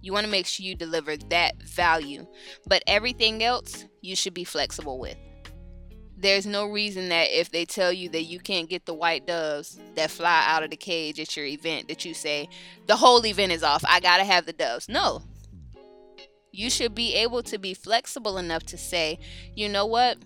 You 0.00 0.12
want 0.12 0.24
to 0.24 0.32
make 0.32 0.46
sure 0.46 0.64
you 0.64 0.74
deliver 0.74 1.16
that 1.16 1.62
value. 1.62 2.26
But 2.66 2.82
everything 2.86 3.42
else 3.42 3.84
you 4.00 4.16
should 4.16 4.34
be 4.34 4.44
flexible 4.44 4.98
with 4.98 5.16
there's 6.22 6.46
no 6.46 6.66
reason 6.66 7.08
that 7.08 7.28
if 7.38 7.50
they 7.50 7.64
tell 7.64 7.92
you 7.92 8.08
that 8.10 8.22
you 8.22 8.38
can't 8.38 8.70
get 8.70 8.86
the 8.86 8.94
white 8.94 9.26
doves 9.26 9.78
that 9.96 10.10
fly 10.10 10.44
out 10.46 10.62
of 10.62 10.70
the 10.70 10.76
cage 10.76 11.18
at 11.18 11.36
your 11.36 11.44
event, 11.44 11.88
that 11.88 12.04
you 12.04 12.14
say, 12.14 12.48
the 12.86 12.96
whole 12.96 13.24
event 13.26 13.52
is 13.52 13.64
off. 13.64 13.84
I 13.86 13.98
got 14.00 14.18
to 14.18 14.24
have 14.24 14.46
the 14.46 14.52
doves. 14.52 14.88
No. 14.88 15.22
You 16.52 16.70
should 16.70 16.94
be 16.94 17.14
able 17.14 17.42
to 17.44 17.58
be 17.58 17.74
flexible 17.74 18.38
enough 18.38 18.62
to 18.66 18.78
say, 18.78 19.18
you 19.54 19.68
know 19.68 19.84
what? 19.84 20.18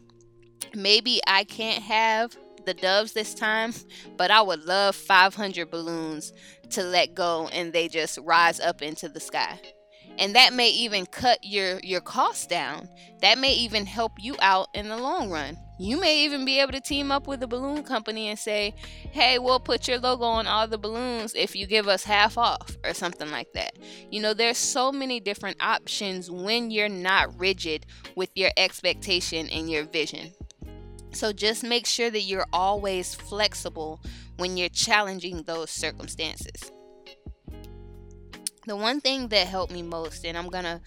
Maybe 0.75 1.21
I 1.27 1.45
can't 1.45 1.83
have 1.83 2.37
the 2.67 2.75
doves 2.75 3.13
this 3.13 3.33
time, 3.33 3.73
but 4.17 4.31
I 4.31 4.43
would 4.43 4.65
love 4.65 4.95
500 4.95 5.71
balloons 5.71 6.33
to 6.71 6.83
let 6.83 7.15
go 7.15 7.49
and 7.53 7.73
they 7.73 7.89
just 7.89 8.19
rise 8.19 8.61
up 8.61 8.83
into 8.83 9.09
the 9.09 9.21
sky. 9.21 9.61
And 10.19 10.35
that 10.35 10.53
may 10.53 10.71
even 10.71 11.07
cut 11.07 11.39
your 11.43 11.79
your 11.81 12.01
costs 12.01 12.47
down. 12.47 12.89
That 13.21 13.39
may 13.39 13.53
even 13.55 13.87
help 13.87 14.13
you 14.19 14.37
out 14.41 14.69
in 14.75 14.89
the 14.89 14.97
long 14.97 15.31
run. 15.31 15.59
You 15.79 16.01
may 16.01 16.25
even 16.25 16.47
be 16.47 16.59
able 16.61 16.73
to 16.73 16.81
team 16.81 17.13
up 17.13 17.27
with 17.27 17.43
a 17.43 17.47
balloon 17.47 17.83
company 17.83 18.29
and 18.29 18.39
say, 18.39 18.75
"Hey, 19.13 19.39
we'll 19.39 19.61
put 19.61 19.87
your 19.87 19.99
logo 19.99 20.25
on 20.25 20.47
all 20.47 20.67
the 20.67 20.79
balloons 20.79 21.35
if 21.35 21.55
you 21.55 21.67
give 21.67 21.87
us 21.87 22.05
half 22.05 22.39
off 22.39 22.77
or 22.83 22.95
something 22.95 23.31
like 23.31 23.53
that." 23.53 23.75
You 24.11 24.21
know, 24.21 24.33
there's 24.33 24.57
so 24.57 24.91
many 24.91 25.21
different 25.21 25.59
options 25.61 26.31
when 26.31 26.71
you're 26.71 26.89
not 26.89 27.39
rigid 27.39 27.85
with 28.15 28.31
your 28.35 28.51
expectation 28.57 29.49
and 29.51 29.71
your 29.71 29.85
vision. 29.85 30.33
So 31.13 31.33
just 31.33 31.63
make 31.63 31.87
sure 31.87 32.11
that 32.11 32.23
you're 32.23 32.47
always 32.53 33.15
flexible 33.15 34.01
when 34.37 34.57
you're 34.57 34.69
challenging 34.69 35.43
those 35.43 35.71
circumstances. 35.71 36.73
The 38.67 38.77
one 38.77 39.01
thing 39.01 39.29
that 39.29 39.47
helped 39.47 39.73
me 39.73 39.83
most, 39.83 40.25
and 40.25 40.37
I'm 40.37 40.49
gonna 40.49 40.81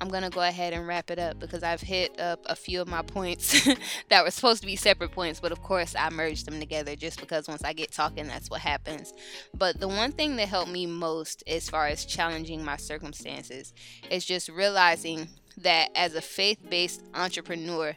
I'm 0.00 0.08
gonna 0.08 0.30
go 0.30 0.40
ahead 0.40 0.72
and 0.72 0.84
wrap 0.84 1.12
it 1.12 1.20
up 1.20 1.38
because 1.38 1.62
I've 1.62 1.80
hit 1.80 2.18
up 2.18 2.40
a 2.46 2.56
few 2.56 2.80
of 2.80 2.88
my 2.88 3.02
points 3.02 3.68
that 4.08 4.24
were 4.24 4.32
supposed 4.32 4.60
to 4.62 4.66
be 4.66 4.74
separate 4.74 5.12
points, 5.12 5.38
but 5.38 5.52
of 5.52 5.62
course 5.62 5.94
I 5.96 6.10
merged 6.10 6.46
them 6.46 6.58
together 6.58 6.96
just 6.96 7.20
because 7.20 7.46
once 7.46 7.62
I 7.62 7.72
get 7.72 7.92
talking, 7.92 8.26
that's 8.26 8.50
what 8.50 8.60
happens. 8.60 9.14
But 9.54 9.78
the 9.78 9.86
one 9.86 10.10
thing 10.10 10.34
that 10.36 10.48
helped 10.48 10.72
me 10.72 10.86
most 10.86 11.44
as 11.46 11.70
far 11.70 11.86
as 11.86 12.04
challenging 12.04 12.64
my 12.64 12.76
circumstances 12.76 13.72
is 14.10 14.24
just 14.24 14.48
realizing 14.48 15.28
that 15.58 15.90
as 15.94 16.16
a 16.16 16.20
faith 16.20 16.58
based 16.68 17.04
entrepreneur, 17.14 17.96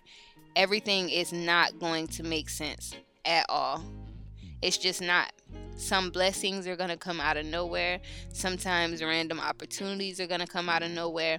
everything 0.56 1.10
is 1.10 1.34
not 1.34 1.80
going 1.80 2.08
to 2.10 2.22
make 2.22 2.50
sense 2.50 2.94
at 3.26 3.48
all. 3.50 3.84
It's 4.66 4.80
just 4.80 5.00
not. 5.00 5.32
Some 5.78 6.10
blessings 6.10 6.66
are 6.66 6.76
going 6.76 6.90
to 6.90 6.98
come 6.98 7.22
out 7.22 7.38
of 7.38 7.46
nowhere. 7.46 8.00
Sometimes 8.34 9.04
random 9.04 9.40
opportunities 9.40 10.20
are 10.20 10.26
going 10.26 10.40
to 10.40 10.48
come 10.48 10.70
out 10.70 10.82
of 10.82 10.90
nowhere. 10.90 11.38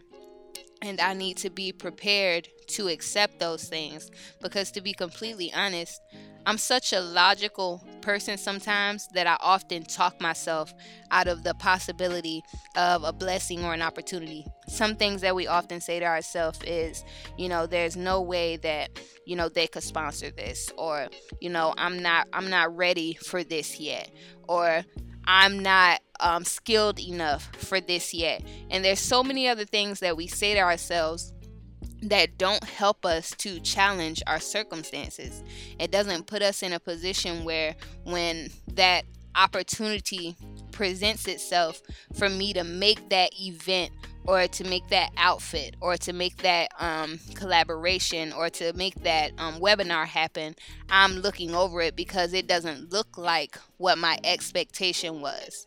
And 0.80 1.00
I 1.00 1.12
need 1.12 1.36
to 1.38 1.50
be 1.50 1.72
prepared 1.72 2.46
to 2.68 2.86
accept 2.86 3.40
those 3.40 3.64
things 3.64 4.12
because, 4.40 4.70
to 4.70 4.80
be 4.80 4.92
completely 4.92 5.52
honest, 5.52 6.00
I'm 6.46 6.58
such 6.58 6.92
a 6.92 7.00
logical 7.00 7.84
person 8.02 8.38
sometimes 8.38 9.08
that 9.08 9.26
I 9.26 9.36
often 9.40 9.82
talk 9.82 10.20
myself 10.20 10.72
out 11.10 11.26
of 11.26 11.42
the 11.42 11.54
possibility 11.54 12.40
of 12.76 13.02
a 13.02 13.12
blessing 13.12 13.64
or 13.64 13.74
an 13.74 13.82
opportunity. 13.82 14.46
Some 14.68 14.94
things 14.94 15.22
that 15.22 15.34
we 15.34 15.48
often 15.48 15.80
say 15.80 15.98
to 15.98 16.06
ourselves 16.06 16.60
is, 16.64 17.04
you 17.36 17.48
know, 17.48 17.66
there's 17.66 17.96
no 17.96 18.22
way 18.22 18.58
that, 18.58 18.90
you 19.26 19.34
know, 19.34 19.48
they 19.48 19.66
could 19.66 19.82
sponsor 19.82 20.30
this 20.30 20.70
or, 20.78 21.08
you 21.40 21.50
know, 21.50 21.74
I'm 21.76 22.00
not 22.00 22.28
I'm 22.32 22.48
not 22.48 22.74
ready 22.76 23.14
for 23.14 23.42
this 23.42 23.80
yet 23.80 24.08
or 24.48 24.84
I'm 25.26 25.58
not 25.58 26.00
um, 26.20 26.44
skilled 26.44 27.00
enough 27.00 27.50
for 27.56 27.80
this 27.80 28.14
yet. 28.14 28.42
And 28.70 28.84
there's 28.84 29.00
so 29.00 29.24
many 29.24 29.48
other 29.48 29.64
things 29.64 29.98
that 29.98 30.16
we 30.16 30.28
say 30.28 30.54
to 30.54 30.60
ourselves 30.60 31.32
that 32.10 32.38
don't 32.38 32.64
help 32.64 33.04
us 33.04 33.30
to 33.38 33.60
challenge 33.60 34.22
our 34.26 34.40
circumstances. 34.40 35.42
It 35.78 35.90
doesn't 35.90 36.26
put 36.26 36.42
us 36.42 36.62
in 36.62 36.72
a 36.72 36.80
position 36.80 37.44
where 37.44 37.74
when 38.04 38.50
that 38.74 39.04
opportunity 39.34 40.36
presents 40.72 41.26
itself 41.28 41.82
for 42.14 42.28
me 42.28 42.52
to 42.54 42.64
make 42.64 43.08
that 43.10 43.30
event 43.40 43.92
or 44.26 44.48
to 44.48 44.64
make 44.64 44.88
that 44.88 45.10
outfit 45.16 45.76
or 45.80 45.96
to 45.96 46.12
make 46.12 46.38
that 46.38 46.68
um, 46.80 47.18
collaboration 47.34 48.32
or 48.32 48.50
to 48.50 48.72
make 48.72 48.94
that 49.02 49.32
um, 49.38 49.60
webinar 49.60 50.06
happen, 50.06 50.54
I'm 50.90 51.16
looking 51.16 51.54
over 51.54 51.80
it 51.80 51.96
because 51.96 52.32
it 52.32 52.46
doesn't 52.46 52.92
look 52.92 53.16
like 53.16 53.58
what 53.76 53.98
my 53.98 54.18
expectation 54.24 55.20
was. 55.20 55.66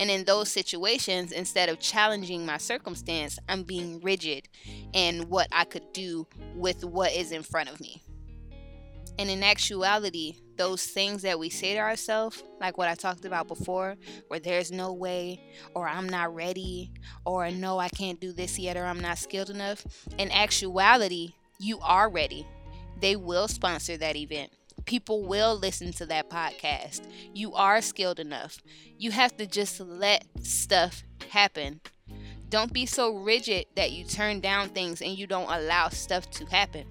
And 0.00 0.10
in 0.10 0.24
those 0.24 0.50
situations, 0.50 1.32
instead 1.32 1.68
of 1.68 1.78
challenging 1.78 2.44
my 2.44 2.56
circumstance, 2.56 3.38
I'm 3.48 3.62
being 3.62 4.00
rigid 4.00 4.48
in 4.92 5.28
what 5.28 5.48
I 5.52 5.64
could 5.64 5.92
do 5.92 6.26
with 6.54 6.84
what 6.84 7.12
is 7.12 7.32
in 7.32 7.42
front 7.42 7.70
of 7.70 7.80
me. 7.80 8.02
And 9.18 9.30
in 9.30 9.44
actuality, 9.44 10.34
those 10.56 10.84
things 10.84 11.22
that 11.22 11.38
we 11.38 11.48
say 11.48 11.74
to 11.74 11.80
ourselves, 11.80 12.42
like 12.60 12.76
what 12.76 12.88
I 12.88 12.96
talked 12.96 13.24
about 13.24 13.46
before, 13.46 13.94
where 14.26 14.40
there's 14.40 14.72
no 14.72 14.92
way, 14.92 15.40
or 15.74 15.88
I'm 15.88 16.08
not 16.08 16.34
ready, 16.34 16.92
or 17.24 17.48
no, 17.52 17.78
I 17.78 17.88
can't 17.88 18.20
do 18.20 18.32
this 18.32 18.58
yet, 18.58 18.76
or 18.76 18.84
I'm 18.84 19.00
not 19.00 19.18
skilled 19.18 19.50
enough, 19.50 19.84
in 20.18 20.32
actuality, 20.32 21.34
you 21.60 21.78
are 21.80 22.10
ready. 22.10 22.44
They 23.00 23.14
will 23.14 23.46
sponsor 23.46 23.96
that 23.96 24.16
event 24.16 24.50
people 24.84 25.24
will 25.24 25.56
listen 25.56 25.92
to 25.94 26.06
that 26.06 26.30
podcast. 26.30 27.02
You 27.32 27.54
are 27.54 27.80
skilled 27.80 28.18
enough. 28.18 28.58
You 28.98 29.10
have 29.10 29.36
to 29.38 29.46
just 29.46 29.80
let 29.80 30.26
stuff 30.42 31.02
happen. 31.30 31.80
Don't 32.48 32.72
be 32.72 32.86
so 32.86 33.16
rigid 33.16 33.66
that 33.76 33.92
you 33.92 34.04
turn 34.04 34.40
down 34.40 34.68
things 34.68 35.02
and 35.02 35.18
you 35.18 35.26
don't 35.26 35.50
allow 35.50 35.88
stuff 35.88 36.30
to 36.32 36.46
happen. 36.46 36.86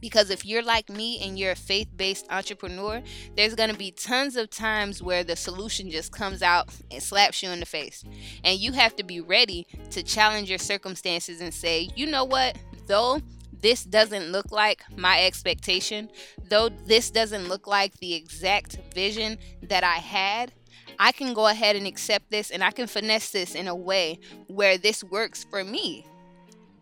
Because 0.00 0.30
if 0.30 0.44
you're 0.44 0.62
like 0.62 0.88
me 0.88 1.18
and 1.20 1.36
you're 1.36 1.52
a 1.52 1.56
faith 1.56 1.88
based 1.96 2.26
entrepreneur, 2.30 3.02
there's 3.36 3.56
going 3.56 3.70
to 3.70 3.76
be 3.76 3.90
tons 3.90 4.36
of 4.36 4.50
times 4.50 5.02
where 5.02 5.24
the 5.24 5.34
solution 5.34 5.90
just 5.90 6.12
comes 6.12 6.42
out 6.42 6.68
and 6.90 7.02
slaps 7.02 7.42
you 7.42 7.50
in 7.50 7.60
the 7.60 7.66
face. 7.66 8.04
And 8.44 8.60
you 8.60 8.72
have 8.72 8.94
to 8.96 9.02
be 9.02 9.20
ready 9.20 9.66
to 9.90 10.02
challenge 10.02 10.48
your 10.48 10.58
circumstances 10.58 11.40
and 11.40 11.52
say, 11.52 11.88
you 11.96 12.06
know 12.06 12.24
what? 12.24 12.56
Though 12.86 13.20
this 13.60 13.84
doesn't 13.84 14.30
look 14.30 14.50
like 14.50 14.82
my 14.96 15.24
expectation, 15.24 16.10
though 16.48 16.68
this 16.68 17.10
doesn't 17.10 17.48
look 17.48 17.66
like 17.66 17.94
the 17.98 18.14
exact 18.14 18.78
vision 18.94 19.38
that 19.62 19.84
I 19.84 19.96
had, 19.96 20.52
I 20.98 21.12
can 21.12 21.34
go 21.34 21.46
ahead 21.46 21.76
and 21.76 21.86
accept 21.86 22.30
this 22.30 22.50
and 22.50 22.62
I 22.62 22.70
can 22.70 22.86
finesse 22.86 23.30
this 23.30 23.54
in 23.54 23.68
a 23.68 23.74
way 23.74 24.18
where 24.48 24.78
this 24.78 25.04
works 25.04 25.44
for 25.44 25.62
me 25.62 26.06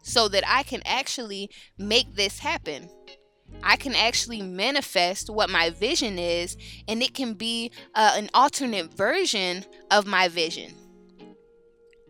so 0.03 0.29
that 0.29 0.45
I 0.47 0.63
can 0.63 0.83
actually 0.87 1.51
make 1.79 2.15
this 2.15 2.39
happen. 2.39 2.89
I 3.63 3.77
can 3.77 3.95
actually 3.95 4.43
manifest 4.43 5.31
what 5.31 5.51
my 5.51 5.71
vision 5.71 6.19
is, 6.19 6.57
and 6.89 7.01
it 7.03 7.15
can 7.15 7.35
be 7.35 7.71
uh, 7.95 8.13
an 8.15 8.29
alternate 8.35 8.93
version 8.93 9.65
of 9.91 10.07
my 10.07 10.29
vision 10.29 10.75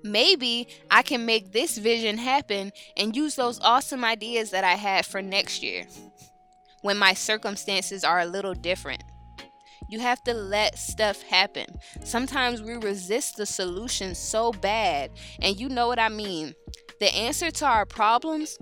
maybe 0.03 0.69
I 0.91 1.03
can 1.03 1.27
make 1.27 1.53
this 1.53 1.79
vision 1.79 2.19
happen 2.19 2.73
and 2.97 3.17
use 3.17 3.35
those 3.35 3.61
awesome 3.61 4.05
ideas 4.05 4.51
that 4.51 4.65
I 4.65 4.75
had 4.75 5.07
for 5.07 5.23
next 5.23 5.63
year 5.63 5.87
when 6.83 6.97
my 6.97 7.15
circumstances 7.15 8.05
are 8.05 8.21
a 8.21 8.27
little 8.27 8.55
different. 8.55 9.03
You 9.89 10.01
have 10.01 10.23
to 10.25 10.35
let 10.35 10.79
stuff 10.79 11.23
happen. 11.23 11.67
Sometimes 12.05 12.61
we 12.61 12.75
resist 12.75 13.37
the 13.37 13.47
solution 13.47 14.15
so 14.15 14.53
bad, 14.53 15.11
and 15.41 15.59
you 15.59 15.69
know 15.69 15.87
what 15.87 16.01
I 16.01 16.09
mean. 16.09 16.55
The 16.99 17.15
answer 17.15 17.51
to 17.53 17.67
our 17.67 17.87
problems 17.87 18.59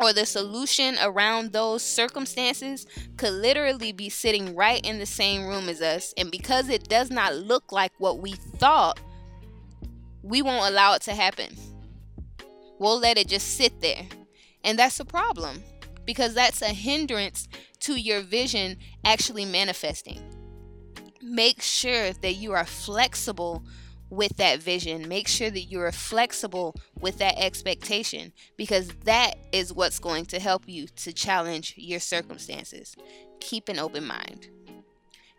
or 0.00 0.12
the 0.12 0.26
solution 0.26 0.96
around 1.02 1.52
those 1.52 1.82
circumstances 1.82 2.86
could 3.16 3.32
literally 3.32 3.92
be 3.92 4.08
sitting 4.08 4.54
right 4.54 4.84
in 4.84 4.98
the 4.98 5.06
same 5.06 5.46
room 5.46 5.68
as 5.68 5.82
us. 5.82 6.14
And 6.16 6.30
because 6.30 6.68
it 6.68 6.88
does 6.88 7.10
not 7.10 7.34
look 7.34 7.72
like 7.72 7.92
what 7.98 8.20
we 8.20 8.32
thought, 8.32 9.00
we 10.22 10.42
won't 10.42 10.70
allow 10.70 10.94
it 10.94 11.02
to 11.02 11.14
happen. 11.14 11.56
We'll 12.78 12.98
let 12.98 13.18
it 13.18 13.28
just 13.28 13.56
sit 13.56 13.80
there. 13.80 14.06
And 14.64 14.78
that's 14.78 15.00
a 15.00 15.04
problem 15.04 15.62
because 16.04 16.34
that's 16.34 16.62
a 16.62 16.68
hindrance 16.68 17.48
to 17.80 17.96
your 17.96 18.20
vision 18.20 18.76
actually 19.04 19.44
manifesting. 19.44 20.22
Make 21.22 21.62
sure 21.62 22.12
that 22.12 22.34
you 22.34 22.52
are 22.52 22.64
flexible 22.64 23.64
with 24.10 24.36
that 24.38 24.60
vision. 24.60 25.08
Make 25.08 25.28
sure 25.28 25.50
that 25.50 25.64
you 25.64 25.80
are 25.80 25.92
flexible 25.92 26.74
with 27.00 27.18
that 27.18 27.38
expectation 27.38 28.32
because 28.56 28.88
that 29.04 29.34
is 29.52 29.72
what's 29.72 29.98
going 29.98 30.26
to 30.26 30.40
help 30.40 30.62
you 30.66 30.86
to 30.86 31.12
challenge 31.12 31.74
your 31.76 32.00
circumstances. 32.00 32.96
Keep 33.40 33.68
an 33.68 33.78
open 33.78 34.06
mind. 34.06 34.48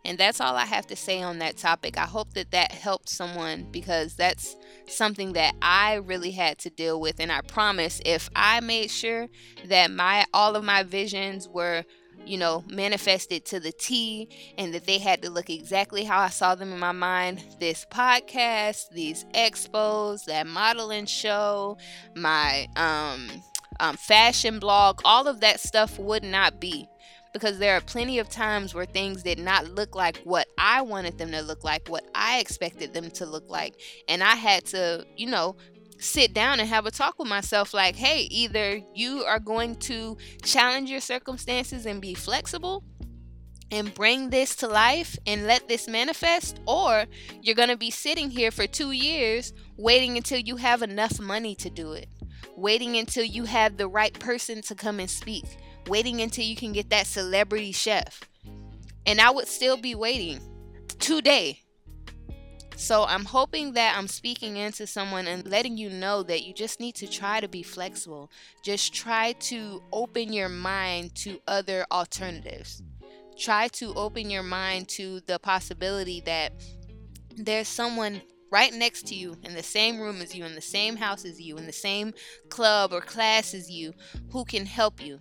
And 0.06 0.18
that's 0.18 0.40
all 0.40 0.56
I 0.56 0.66
have 0.66 0.88
to 0.88 0.96
say 0.96 1.22
on 1.22 1.40
that 1.40 1.58
topic. 1.58 1.98
I 1.98 2.06
hope 2.06 2.34
that 2.34 2.52
that 2.52 2.72
helped 2.72 3.10
someone 3.10 3.68
because 3.72 4.16
that's 4.16 4.56
something 4.88 5.34
that 5.34 5.56
I 5.62 5.96
really 5.96 6.32
had 6.32 6.58
to 6.60 6.70
deal 6.70 7.00
with 7.00 7.20
and 7.20 7.32
I 7.32 7.42
promise 7.42 8.02
if 8.06 8.30
I 8.36 8.60
made 8.60 8.90
sure 8.90 9.28
that 9.66 9.92
my 9.92 10.26
all 10.34 10.56
of 10.56 10.64
my 10.64 10.84
visions 10.84 11.48
were 11.48 11.84
you 12.26 12.38
know, 12.38 12.64
manifested 12.68 13.46
to 13.46 13.60
the 13.60 13.72
T 13.72 14.30
and 14.58 14.74
that 14.74 14.86
they 14.86 14.98
had 14.98 15.22
to 15.24 15.30
look 15.30 15.50
exactly 15.50 16.04
how 16.04 16.20
I 16.20 16.30
saw 16.30 16.56
them 16.56 16.72
in 16.72 16.80
my 16.80 16.92
mind. 16.92 17.44
This 17.60 17.86
podcast, 17.90 18.90
these 18.92 19.26
expos, 19.34 20.26
that 20.26 20.46
modeling 20.46 21.06
show, 21.06 21.78
my 22.16 22.68
um, 22.76 23.30
um, 23.80 23.98
fashion 23.98 24.60
blog, 24.60 25.02
all 25.06 25.28
of 25.28 25.40
that 25.42 25.60
stuff 25.60 25.98
would 25.98 26.24
not 26.24 26.60
be 26.60 26.88
because 27.34 27.60
there 27.60 27.76
are 27.78 27.82
plenty 27.82 28.20
of 28.20 28.30
times 28.30 28.74
where 28.74 28.86
things 28.86 29.24
did 29.24 29.39
not 29.39 29.70
look 29.70 29.96
like 29.96 30.18
what 30.24 30.48
I 30.58 30.82
wanted 30.82 31.18
them 31.18 31.32
to 31.32 31.42
look 31.42 31.63
like, 31.63 31.88
what 31.88 32.06
I 32.15 32.39
expected 32.39 32.94
them 32.94 33.12
to 33.12 33.26
look 33.26 33.50
like. 33.50 33.80
And 34.08 34.24
I 34.24 34.36
had 34.36 34.65
to, 34.68 35.06
you 35.15 35.28
know, 35.28 35.56
sit 36.00 36.34
down 36.34 36.60
and 36.60 36.70
have 36.70 36.86
a 36.86 36.92
talk 36.92 37.20
with 37.20 37.28
myself 37.28 37.74
like, 37.74 37.96
hey, 37.96 38.22
either 38.32 38.82
you 38.96 39.24
are 39.26 39.39
going 39.39 39.76
to 39.76 40.18
challenge 40.42 40.89
your 40.89 41.02
circumstances 41.02 41.86
and 41.86 42.02
be 42.02 42.13
flexible 42.13 42.84
and 43.72 43.94
bring 43.94 44.30
this 44.30 44.56
to 44.56 44.68
life 44.68 45.18
and 45.28 45.46
let 45.46 45.68
this 45.68 45.88
manifest, 45.88 46.60
or 46.65 47.06
you're 47.42 47.56
going 47.56 47.70
to 47.70 47.78
be 47.78 47.92
sitting 47.92 48.32
here 48.32 48.50
for 48.50 48.65
two 48.65 48.92
years 48.92 49.54
waiting 49.78 50.18
until 50.18 50.39
you 50.39 50.56
have 50.56 50.82
enough 50.82 51.20
money 51.20 51.54
to 51.56 51.70
do 51.70 51.92
it, 51.92 52.10
waiting 52.56 52.98
until 52.98 53.24
you 53.24 53.44
have 53.44 53.78
the 53.78 53.88
right 53.88 54.18
person 54.20 54.62
to 54.63 54.74
come 54.74 55.00
and 55.00 55.10
speak, 55.10 55.46
waiting 55.88 56.22
until 56.22 56.46
you 56.46 56.56
can 56.56 56.72
get 56.74 56.89
that 56.89 57.08
celebrity 57.08 57.72
chef. 57.72 58.22
And 59.06 59.20
I 59.20 59.32
would 59.32 59.48
still 59.48 59.78
be 59.78 59.96
waiting 59.96 60.39
today. 61.00 61.62
So 62.76 63.04
I'm 63.04 63.26
hoping 63.26 63.74
that 63.74 63.98
I'm 63.98 64.08
speaking 64.08 64.56
into 64.56 64.88
someone 64.88 65.28
and 65.28 65.46
letting 65.46 65.78
you 65.78 65.89
know 65.89 66.24
that 66.24 66.44
you 66.44 66.54
just 66.54 66.80
need 66.80 66.96
to 66.96 67.08
try 67.08 67.42
to 67.42 67.48
be 67.48 67.62
flexible. 67.62 68.32
Just 68.63 68.94
try 68.94 69.34
to 69.34 69.84
open 69.92 70.32
your 70.32 70.50
mind 70.50 71.15
to 71.15 71.42
other 71.48 71.86
alternatives 71.92 72.82
try 73.39 73.70
to 73.70 73.94
open 73.96 74.30
your 74.30 74.44
mind 74.44 74.88
to 74.89 75.22
the 75.22 75.39
possibility 75.39 76.22
that 76.26 76.52
there's 77.38 77.68
someone 77.68 78.22
right 78.52 78.74
next 78.74 79.08
to 79.08 79.15
you 79.15 79.38
in 79.44 79.54
the 79.54 79.63
same 79.63 80.00
room 80.00 80.22
as 80.22 80.36
you, 80.36 80.44
in 80.44 80.56
the 80.56 80.62
same 80.62 80.98
house 80.98 81.24
as 81.24 81.39
you, 81.39 81.58
in 81.58 81.65
the 81.65 81.72
same 81.72 82.13
club 82.50 82.92
or 82.92 83.00
class 83.00 83.54
as 83.54 83.72
you, 83.72 83.94
who 84.32 84.44
can 84.44 84.65
help 84.65 85.02
you. 85.02 85.20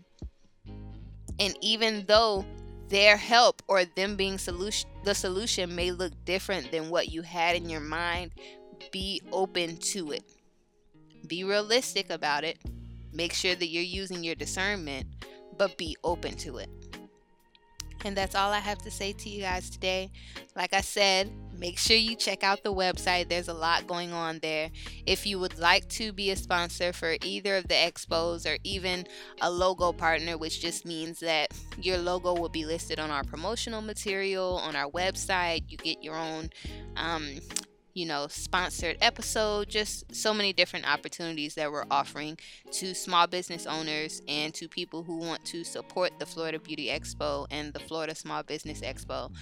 And 1.38 1.56
even 1.60 2.04
though 2.06 2.44
their 2.88 3.16
help 3.16 3.62
or 3.68 3.84
them 3.84 4.16
being 4.16 4.38
solution 4.38 4.88
the 5.04 5.14
solution 5.14 5.74
may 5.74 5.90
look 5.90 6.12
different 6.24 6.70
than 6.70 6.90
what 6.90 7.10
you 7.10 7.22
had 7.22 7.56
in 7.56 7.70
your 7.70 7.80
mind, 7.80 8.32
be 8.92 9.22
open 9.32 9.76
to 9.76 10.12
it. 10.12 10.24
Be 11.26 11.44
realistic 11.44 12.10
about 12.10 12.44
it. 12.44 12.58
Make 13.12 13.32
sure 13.32 13.54
that 13.54 13.68
you're 13.68 13.82
using 13.82 14.22
your 14.22 14.34
discernment, 14.34 15.06
but 15.56 15.78
be 15.78 15.96
open 16.04 16.34
to 16.38 16.58
it. 16.58 16.68
And 18.04 18.16
that's 18.16 18.34
all 18.34 18.52
I 18.52 18.60
have 18.60 18.78
to 18.82 18.90
say 18.90 19.12
to 19.12 19.28
you 19.28 19.42
guys 19.42 19.70
today. 19.70 20.10
Like 20.54 20.72
I 20.72 20.80
said, 20.82 21.32
make 21.58 21.78
sure 21.78 21.96
you 21.96 22.14
check 22.16 22.42
out 22.42 22.62
the 22.62 22.72
website. 22.72 23.28
There's 23.28 23.48
a 23.48 23.54
lot 23.54 23.86
going 23.86 24.12
on 24.12 24.38
there. 24.40 24.70
If 25.06 25.26
you 25.26 25.38
would 25.38 25.58
like 25.58 25.88
to 25.90 26.12
be 26.12 26.30
a 26.30 26.36
sponsor 26.36 26.92
for 26.92 27.16
either 27.24 27.56
of 27.56 27.68
the 27.68 27.74
expos 27.74 28.46
or 28.46 28.58
even 28.64 29.06
a 29.40 29.50
logo 29.50 29.92
partner, 29.92 30.38
which 30.38 30.60
just 30.60 30.86
means 30.86 31.20
that 31.20 31.52
your 31.80 31.98
logo 31.98 32.34
will 32.34 32.48
be 32.48 32.64
listed 32.64 32.98
on 33.00 33.10
our 33.10 33.24
promotional 33.24 33.82
material 33.82 34.58
on 34.58 34.76
our 34.76 34.90
website, 34.90 35.64
you 35.68 35.76
get 35.76 36.02
your 36.02 36.16
own 36.16 36.50
um, 36.96 37.40
you 37.98 38.06
know, 38.06 38.28
sponsored 38.28 38.96
episode, 39.00 39.68
just 39.68 40.14
so 40.14 40.32
many 40.32 40.52
different 40.52 40.88
opportunities 40.88 41.56
that 41.56 41.72
we're 41.72 41.84
offering 41.90 42.38
to 42.70 42.94
small 42.94 43.26
business 43.26 43.66
owners 43.66 44.22
and 44.28 44.54
to 44.54 44.68
people 44.68 45.02
who 45.02 45.16
want 45.16 45.44
to 45.44 45.64
support 45.64 46.12
the 46.20 46.24
Florida 46.24 46.60
Beauty 46.60 46.86
Expo 46.86 47.48
and 47.50 47.72
the 47.72 47.80
Florida 47.80 48.14
Small 48.14 48.44
Business 48.44 48.82
Expo. 48.82 49.32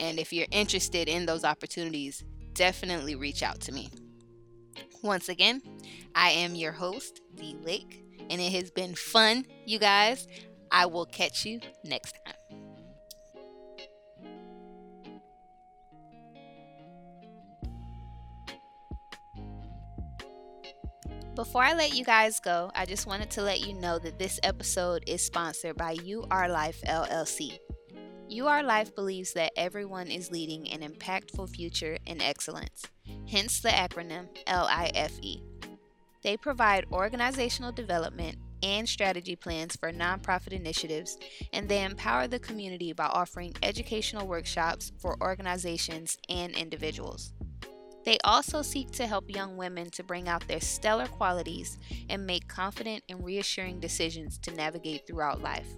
And 0.00 0.18
if 0.18 0.32
you're 0.32 0.48
interested 0.50 1.08
in 1.08 1.24
those 1.24 1.44
opportunities, 1.44 2.24
definitely 2.52 3.14
reach 3.14 3.44
out 3.44 3.60
to 3.60 3.72
me. 3.72 3.90
Once 5.04 5.28
again, 5.28 5.62
I 6.12 6.30
am 6.30 6.56
your 6.56 6.72
host, 6.72 7.20
D 7.36 7.56
Lake, 7.62 8.04
and 8.28 8.40
it 8.40 8.50
has 8.50 8.72
been 8.72 8.96
fun, 8.96 9.46
you 9.66 9.78
guys. 9.78 10.26
I 10.72 10.86
will 10.86 11.06
catch 11.06 11.44
you 11.44 11.60
next 11.84 12.16
time. 12.26 12.69
Before 21.40 21.62
I 21.62 21.72
let 21.72 21.96
you 21.96 22.04
guys 22.04 22.38
go, 22.38 22.70
I 22.74 22.84
just 22.84 23.06
wanted 23.06 23.30
to 23.30 23.42
let 23.42 23.66
you 23.66 23.72
know 23.72 23.98
that 24.00 24.18
this 24.18 24.38
episode 24.42 25.04
is 25.06 25.22
sponsored 25.22 25.74
by 25.74 25.96
Are 26.30 26.50
Life 26.50 26.82
LLC. 26.86 27.58
Are 28.42 28.62
Life 28.62 28.94
believes 28.94 29.32
that 29.32 29.52
everyone 29.56 30.08
is 30.08 30.30
leading 30.30 30.70
an 30.70 30.82
impactful 30.82 31.48
future 31.48 31.96
in 32.04 32.20
excellence, 32.20 32.84
hence 33.26 33.58
the 33.60 33.70
acronym 33.70 34.26
LIFE. 34.46 35.40
They 36.22 36.36
provide 36.36 36.84
organizational 36.92 37.72
development 37.72 38.36
and 38.62 38.86
strategy 38.86 39.34
plans 39.34 39.76
for 39.76 39.90
nonprofit 39.90 40.52
initiatives, 40.52 41.16
and 41.54 41.66
they 41.66 41.82
empower 41.82 42.26
the 42.26 42.38
community 42.38 42.92
by 42.92 43.06
offering 43.06 43.54
educational 43.62 44.26
workshops 44.26 44.92
for 44.98 45.16
organizations 45.22 46.18
and 46.28 46.52
individuals. 46.52 47.32
They 48.04 48.18
also 48.24 48.62
seek 48.62 48.90
to 48.92 49.06
help 49.06 49.28
young 49.28 49.56
women 49.56 49.90
to 49.90 50.02
bring 50.02 50.28
out 50.28 50.46
their 50.48 50.60
stellar 50.60 51.06
qualities 51.06 51.78
and 52.08 52.26
make 52.26 52.48
confident 52.48 53.04
and 53.08 53.24
reassuring 53.24 53.80
decisions 53.80 54.38
to 54.38 54.52
navigate 54.52 55.06
throughout 55.06 55.42
life. 55.42 55.68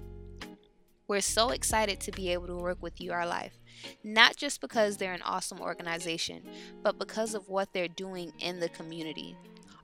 We're 1.08 1.20
so 1.20 1.50
excited 1.50 2.00
to 2.00 2.12
be 2.12 2.32
able 2.32 2.46
to 2.46 2.56
work 2.56 2.80
with 2.80 2.94
Are 3.10 3.26
Life, 3.26 3.58
not 4.04 4.36
just 4.36 4.60
because 4.60 4.96
they're 4.96 5.12
an 5.12 5.22
awesome 5.22 5.60
organization, 5.60 6.44
but 6.82 6.98
because 6.98 7.34
of 7.34 7.48
what 7.48 7.72
they're 7.72 7.88
doing 7.88 8.32
in 8.38 8.60
the 8.60 8.68
community. 8.68 9.36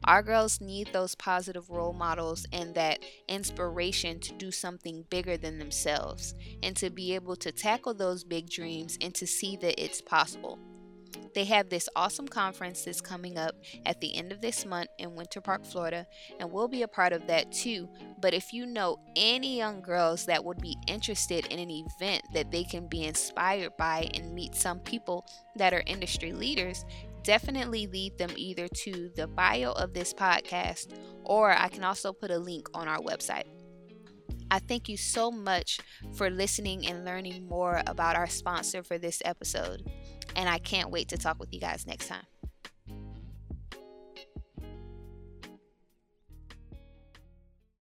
Our 0.04 0.22
girls 0.22 0.60
need 0.60 0.90
those 0.92 1.16
positive 1.16 1.68
role 1.68 1.92
models 1.92 2.46
and 2.52 2.74
that 2.76 3.00
inspiration 3.26 4.20
to 4.20 4.32
do 4.34 4.50
something 4.52 5.04
bigger 5.10 5.36
than 5.36 5.58
themselves 5.58 6.34
and 6.62 6.76
to 6.76 6.88
be 6.88 7.14
able 7.14 7.36
to 7.36 7.50
tackle 7.50 7.94
those 7.94 8.22
big 8.22 8.48
dreams 8.48 8.96
and 9.00 9.14
to 9.16 9.26
see 9.26 9.56
that 9.56 9.82
it's 9.82 10.00
possible. 10.00 10.58
They 11.38 11.44
have 11.44 11.68
this 11.68 11.88
awesome 11.94 12.26
conference 12.26 12.82
that's 12.82 13.00
coming 13.00 13.38
up 13.38 13.54
at 13.86 14.00
the 14.00 14.16
end 14.16 14.32
of 14.32 14.40
this 14.40 14.66
month 14.66 14.88
in 14.98 15.14
Winter 15.14 15.40
Park, 15.40 15.64
Florida, 15.64 16.04
and 16.40 16.50
we'll 16.50 16.66
be 16.66 16.82
a 16.82 16.88
part 16.88 17.12
of 17.12 17.28
that 17.28 17.52
too. 17.52 17.88
But 18.20 18.34
if 18.34 18.52
you 18.52 18.66
know 18.66 18.98
any 19.14 19.56
young 19.56 19.80
girls 19.80 20.26
that 20.26 20.44
would 20.44 20.60
be 20.60 20.76
interested 20.88 21.46
in 21.46 21.60
an 21.60 21.70
event 21.70 22.24
that 22.34 22.50
they 22.50 22.64
can 22.64 22.88
be 22.88 23.04
inspired 23.04 23.76
by 23.76 24.10
and 24.14 24.34
meet 24.34 24.56
some 24.56 24.80
people 24.80 25.24
that 25.54 25.72
are 25.72 25.84
industry 25.86 26.32
leaders, 26.32 26.84
definitely 27.22 27.86
lead 27.86 28.18
them 28.18 28.32
either 28.34 28.66
to 28.66 29.08
the 29.14 29.28
bio 29.28 29.70
of 29.70 29.94
this 29.94 30.12
podcast 30.12 30.98
or 31.22 31.52
I 31.52 31.68
can 31.68 31.84
also 31.84 32.12
put 32.12 32.32
a 32.32 32.38
link 32.40 32.66
on 32.74 32.88
our 32.88 32.98
website. 32.98 33.46
I 34.50 34.58
thank 34.58 34.88
you 34.88 34.96
so 34.96 35.30
much 35.30 35.78
for 36.14 36.30
listening 36.30 36.86
and 36.86 37.04
learning 37.04 37.46
more 37.46 37.82
about 37.86 38.16
our 38.16 38.26
sponsor 38.26 38.82
for 38.82 38.98
this 38.98 39.20
episode 39.24 39.88
and 40.36 40.48
I 40.48 40.58
can't 40.58 40.90
wait 40.90 41.08
to 41.08 41.18
talk 41.18 41.38
with 41.38 41.52
you 41.52 41.60
guys 41.60 41.86
next 41.86 42.08
time. 42.08 42.24